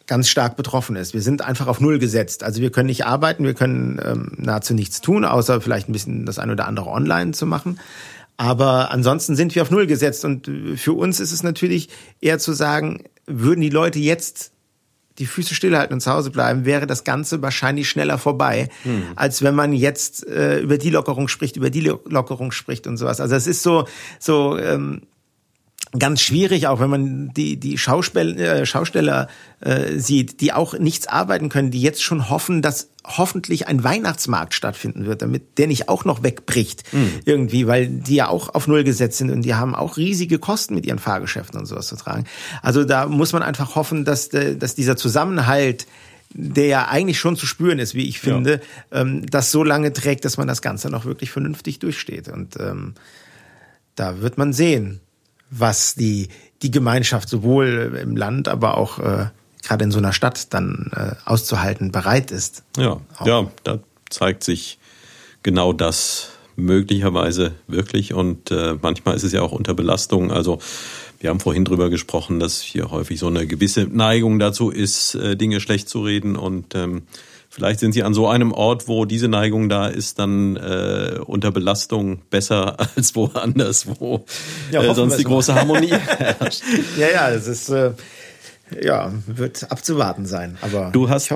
[0.06, 1.14] ganz stark betroffen ist.
[1.14, 2.44] Wir sind einfach auf Null gesetzt.
[2.44, 6.26] Also wir können nicht arbeiten, wir können ähm, nahezu nichts tun, außer vielleicht ein bisschen
[6.26, 7.80] das eine oder andere online zu machen.
[8.36, 10.24] Aber ansonsten sind wir auf Null gesetzt.
[10.24, 11.88] Und für uns ist es natürlich
[12.20, 14.52] eher zu sagen, würden die Leute jetzt
[15.18, 19.04] die Füße stillhalten und zu Hause bleiben, wäre das Ganze wahrscheinlich schneller vorbei, hm.
[19.14, 23.20] als wenn man jetzt äh, über die Lockerung spricht, über die Lockerung spricht und sowas.
[23.20, 23.86] Also es ist so,
[24.18, 25.02] so ähm,
[25.98, 29.28] ganz schwierig, auch wenn man die, die Schauspiel, äh, Schausteller
[29.60, 34.54] äh, sieht, die auch nichts arbeiten können, die jetzt schon hoffen, dass hoffentlich ein Weihnachtsmarkt
[34.54, 37.20] stattfinden wird, damit der nicht auch noch wegbricht mhm.
[37.24, 40.74] irgendwie, weil die ja auch auf Null gesetzt sind und die haben auch riesige Kosten
[40.74, 42.24] mit ihren Fahrgeschäften und sowas zu tragen.
[42.62, 45.86] Also da muss man einfach hoffen, dass, dass dieser Zusammenhalt
[46.36, 48.60] der ja eigentlich schon zu spüren ist, wie ich finde,
[48.90, 49.02] ja.
[49.02, 52.28] ähm, das so lange trägt, dass man das Ganze noch wirklich vernünftig durchsteht.
[52.28, 52.94] Und ähm,
[53.94, 55.00] da wird man sehen,
[55.58, 56.28] was die,
[56.62, 59.26] die Gemeinschaft sowohl im Land, aber auch äh,
[59.62, 62.64] gerade in so einer Stadt dann äh, auszuhalten bereit ist.
[62.76, 63.26] Ja, auch.
[63.26, 63.80] ja, da
[64.10, 64.78] zeigt sich
[65.42, 70.30] genau das möglicherweise wirklich und äh, manchmal ist es ja auch unter Belastung.
[70.30, 70.58] Also
[71.18, 75.36] wir haben vorhin drüber gesprochen, dass hier häufig so eine gewisse Neigung dazu ist, äh,
[75.36, 77.02] Dinge schlecht zu reden und ähm,
[77.54, 81.52] Vielleicht sind Sie an so einem Ort, wo diese Neigung da ist, dann äh, unter
[81.52, 84.24] Belastung besser als woanders, wo
[84.72, 86.64] ja, äh, sonst die große Harmonie herrscht.
[86.98, 87.92] ja, ja, das ist äh,
[88.82, 90.58] ja wird abzuwarten sein.
[90.62, 91.32] Aber du hast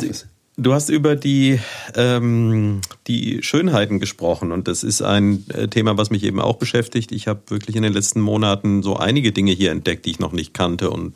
[0.56, 1.60] du hast über die
[1.94, 7.12] ähm, die Schönheiten gesprochen und das ist ein äh, Thema, was mich eben auch beschäftigt.
[7.12, 10.32] Ich habe wirklich in den letzten Monaten so einige Dinge hier entdeckt, die ich noch
[10.32, 11.14] nicht kannte und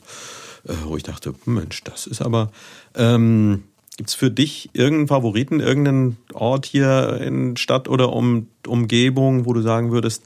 [0.68, 2.52] äh, wo ich dachte, Mensch, das ist aber
[2.94, 3.64] ähm,
[3.96, 9.52] Gibt es für dich irgendeinen Favoriten, irgendeinen Ort hier in Stadt oder um, Umgebung, wo
[9.52, 10.22] du sagen würdest,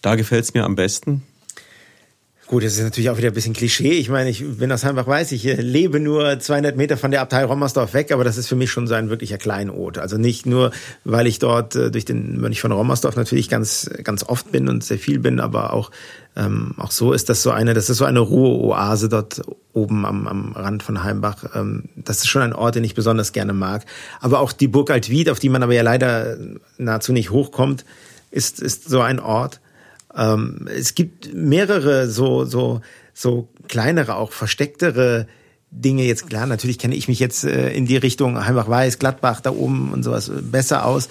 [0.00, 1.22] da gefällt es mir am besten?
[2.52, 3.92] Gut, das ist natürlich auch wieder ein bisschen Klischee.
[3.92, 7.46] Ich meine, ich bin aus Heimbach weiß, ich lebe nur 200 Meter von der Abtei
[7.46, 9.96] Rommersdorf weg, aber das ist für mich schon so ein wirklicher Kleinod.
[9.96, 10.70] Also nicht nur,
[11.02, 14.84] weil ich dort äh, durch den Mönch von Rommersdorf natürlich ganz, ganz oft bin und
[14.84, 15.90] sehr viel bin, aber auch,
[16.36, 19.40] ähm, auch so ist das so eine, das ist so eine Ruheoase dort
[19.72, 21.56] oben am, am Rand von Heimbach.
[21.56, 23.86] Ähm, das ist schon ein Ort, den ich besonders gerne mag.
[24.20, 26.36] Aber auch die Burg Altwied, auf die man aber ja leider
[26.76, 27.86] nahezu nicht hochkommt,
[28.30, 29.62] ist, ist so ein Ort
[30.16, 32.80] ähm, es gibt mehrere so, so,
[33.14, 35.26] so kleinere, auch verstecktere
[35.70, 39.50] Dinge jetzt klar, natürlich kenne ich mich jetzt äh, in die Richtung Heimbach-Weiß, Gladbach da
[39.50, 41.08] oben und sowas besser aus.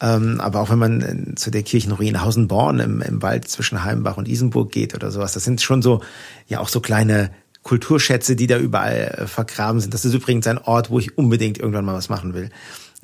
[0.00, 4.18] Ähm, aber auch wenn man äh, zu der Kirchenruine Hausenborn im, im Wald zwischen Heimbach
[4.18, 6.02] und Isenburg geht oder sowas, das sind schon so,
[6.46, 7.30] ja auch so kleine
[7.62, 9.94] Kulturschätze, die da überall äh, vergraben sind.
[9.94, 12.50] Das ist übrigens ein Ort, wo ich unbedingt irgendwann mal was machen will.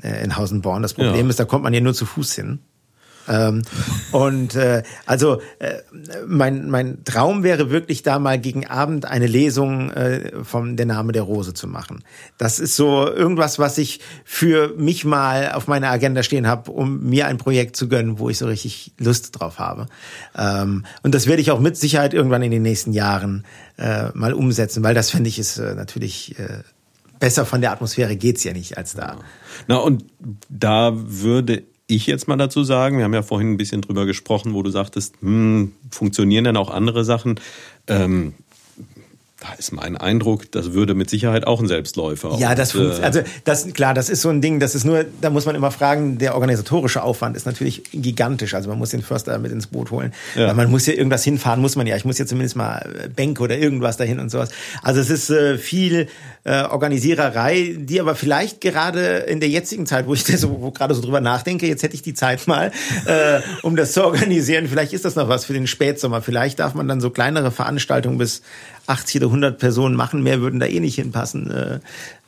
[0.02, 0.82] Äh, in Hausenborn.
[0.82, 1.30] Das Problem ja.
[1.30, 2.60] ist, da kommt man ja nur zu Fuß hin.
[3.28, 3.62] Ähm,
[4.12, 5.74] und äh, also äh,
[6.26, 11.12] mein, mein Traum wäre wirklich da mal gegen Abend eine Lesung äh, vom Der Name
[11.12, 12.02] der Rose zu machen.
[12.38, 17.04] Das ist so irgendwas, was ich für mich mal auf meiner Agenda stehen habe, um
[17.04, 19.86] mir ein Projekt zu gönnen, wo ich so richtig Lust drauf habe.
[20.36, 23.44] Ähm, und das werde ich auch mit Sicherheit irgendwann in den nächsten Jahren
[23.76, 26.62] äh, mal umsetzen, weil das finde ich ist äh, natürlich äh,
[27.18, 29.16] besser von der Atmosphäre geht's ja nicht als da.
[29.66, 30.04] Na und
[30.48, 34.54] da würde ich jetzt mal dazu sagen, wir haben ja vorhin ein bisschen drüber gesprochen,
[34.54, 37.40] wo du sagtest, hm, funktionieren denn auch andere Sachen?
[37.88, 38.34] Ähm,
[39.40, 42.36] da ist mein Eindruck, das würde mit Sicherheit auch ein Selbstläufer.
[42.40, 43.02] Ja, das funktioniert.
[43.02, 45.54] Äh, also das klar, das ist so ein Ding, das ist nur, da muss man
[45.54, 48.54] immer fragen, der organisatorische Aufwand ist natürlich gigantisch.
[48.54, 50.12] Also man muss den Förster mit ins Boot holen.
[50.34, 50.48] Ja.
[50.48, 51.94] Weil man muss ja irgendwas hinfahren, muss man ja.
[51.94, 54.50] Ich muss ja zumindest mal äh, Bänke oder irgendwas dahin und sowas.
[54.82, 56.08] Also es ist äh, viel
[56.42, 60.72] äh, Organisiererei, die aber vielleicht gerade in der jetzigen Zeit, wo ich das so, wo
[60.72, 62.72] gerade so drüber nachdenke, jetzt hätte ich die Zeit mal,
[63.04, 64.66] äh, um das zu organisieren.
[64.66, 66.22] Vielleicht ist das noch was für den Spätsommer.
[66.22, 68.42] Vielleicht darf man dann so kleinere Veranstaltungen bis
[68.88, 71.50] 80 oder 100 Personen machen, mehr würden da eh nicht hinpassen.
[71.50, 71.80] Äh,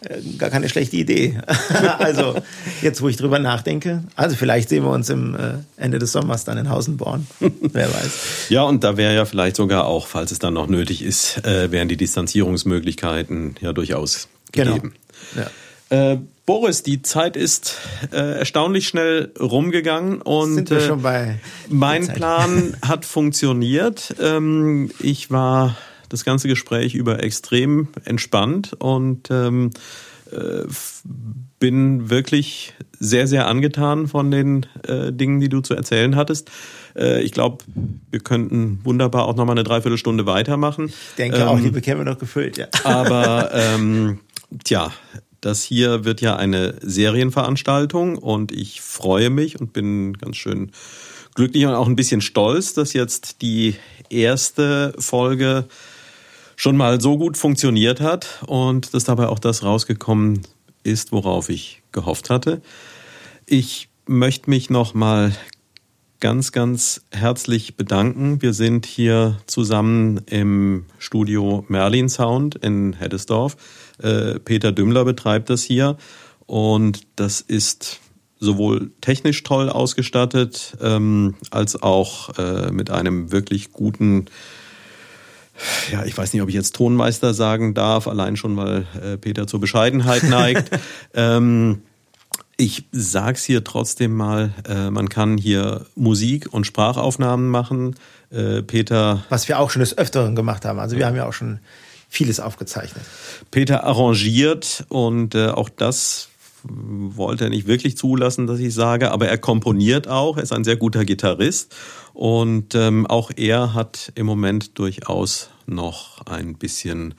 [0.02, 1.40] äh gar keine schlechte Idee.
[1.98, 2.34] also
[2.82, 6.44] jetzt, wo ich drüber nachdenke, also vielleicht sehen wir uns im äh, Ende des Sommers
[6.44, 7.26] dann in Hausenborn.
[7.60, 8.48] Wer weiß.
[8.50, 11.70] Ja, und da wäre ja vielleicht sogar auch, falls es dann noch nötig ist, äh,
[11.70, 14.74] wären die Distanzierungsmöglichkeiten ja durchaus genau.
[14.74, 14.94] gegeben.
[15.34, 15.46] Genau.
[15.46, 16.12] Ja.
[16.12, 17.76] Äh, Boris, die Zeit ist
[18.12, 20.68] äh, erstaunlich schnell rumgegangen und
[21.00, 21.38] bei
[21.68, 24.16] mein Plan hat funktioniert.
[24.20, 25.76] Ähm, ich war
[26.10, 29.70] das ganze Gespräch über extrem entspannt und ähm,
[30.30, 30.64] äh,
[31.58, 36.50] bin wirklich sehr, sehr angetan von den äh, Dingen, die du zu erzählen hattest.
[36.96, 37.64] Äh, ich glaube,
[38.10, 40.86] wir könnten wunderbar auch noch mal eine Dreiviertelstunde weitermachen.
[40.86, 42.66] Ich denke ähm, auch, die bekämen wir noch gefüllt, ja.
[42.84, 44.20] Aber ähm,
[44.64, 44.92] tja,
[45.40, 50.70] das hier wird ja eine Serienveranstaltung und ich freue mich und bin ganz schön
[51.34, 53.76] glücklich und auch ein bisschen stolz, dass jetzt die
[54.10, 55.66] erste Folge
[56.60, 60.42] schon mal so gut funktioniert hat und dass dabei auch das rausgekommen
[60.82, 62.60] ist, worauf ich gehofft hatte.
[63.46, 65.32] Ich möchte mich noch mal
[66.20, 68.42] ganz, ganz herzlich bedanken.
[68.42, 73.56] Wir sind hier zusammen im Studio Merlin Sound in Heddesdorf.
[74.02, 75.96] Äh, Peter Dümmler betreibt das hier
[76.44, 78.00] und das ist
[78.38, 84.26] sowohl technisch toll ausgestattet ähm, als auch äh, mit einem wirklich guten
[85.92, 89.46] ja, ich weiß nicht, ob ich jetzt Tonmeister sagen darf, allein schon, weil äh, Peter
[89.46, 90.70] zur Bescheidenheit neigt.
[91.14, 91.82] ähm,
[92.56, 97.96] ich sag's hier trotzdem mal, äh, man kann hier Musik und Sprachaufnahmen machen.
[98.30, 99.24] Äh, Peter.
[99.28, 100.78] Was wir auch schon des Öfteren gemacht haben.
[100.78, 101.60] Also wir haben ja auch schon
[102.08, 103.04] vieles aufgezeichnet.
[103.50, 106.29] Peter arrangiert und äh, auch das
[106.64, 110.64] wollte er nicht wirklich zulassen, dass ich sage, aber er komponiert auch, er ist ein
[110.64, 111.74] sehr guter Gitarrist
[112.14, 117.14] und ähm, auch er hat im Moment durchaus noch ein bisschen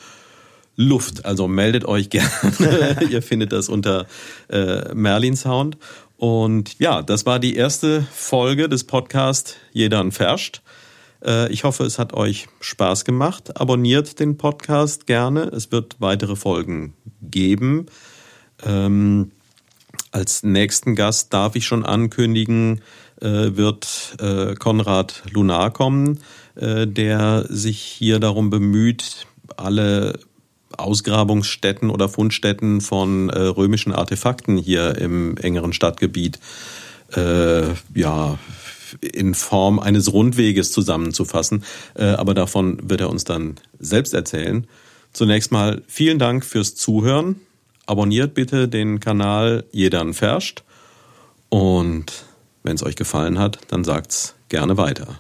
[0.76, 1.26] Luft.
[1.26, 3.08] Also meldet euch gerne.
[3.10, 4.08] Ihr findet das unter
[4.50, 5.78] äh, Merlin Sound.
[6.18, 10.62] Und ja, das war die erste Folge des Podcasts Jeder Verscht.
[11.26, 13.60] Äh, ich hoffe, es hat euch Spaß gemacht.
[13.60, 15.44] Abonniert den Podcast gerne.
[15.46, 17.88] Es wird weitere Folgen geben.
[18.66, 19.32] Ähm,
[20.12, 22.82] als nächsten Gast darf ich schon ankündigen,
[23.22, 26.20] äh, wird äh, Konrad Lunar kommen,
[26.56, 29.26] äh, der sich hier darum bemüht,
[29.58, 30.20] alle
[30.78, 36.40] Ausgrabungsstätten oder Fundstätten von äh, römischen Artefakten hier im engeren Stadtgebiet
[37.16, 38.38] äh, ja
[39.00, 41.64] in Form eines Rundweges zusammenzufassen.
[41.96, 44.68] Äh, aber davon wird er uns dann selbst erzählen.
[45.14, 47.38] Zunächst mal vielen Dank fürs Zuhören.
[47.92, 50.64] Abonniert bitte den Kanal Jedern Verscht.
[51.50, 52.24] Und
[52.64, 55.20] wenn es euch gefallen hat, dann sagt's gerne weiter.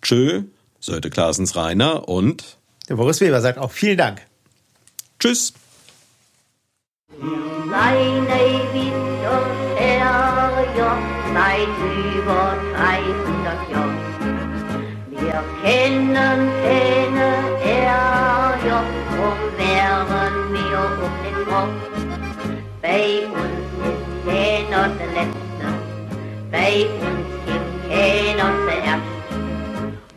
[0.00, 0.44] Tschö,
[0.80, 2.56] Sölte Klaasens Rainer und
[2.88, 4.22] der Boris Weber sagt auch vielen Dank.
[5.18, 5.52] Tschüss.
[7.18, 8.28] Meine
[8.72, 9.36] Winter
[11.34, 11.68] seit
[12.16, 13.98] über 300 Jahren.
[15.10, 17.28] Wir kennen keine
[17.62, 20.23] Ärger, drum wären wir
[21.54, 22.54] auf den Rock.
[22.82, 25.66] Bei uns ist keiner der Letzte,
[26.50, 29.14] bei uns gibt keiner zuerst.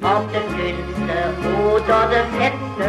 [0.01, 1.17] Ob der Dünnste
[1.73, 2.87] oder der Fetzte,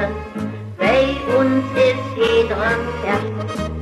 [0.79, 1.03] bei
[1.39, 3.78] uns ist jeder ein Herz.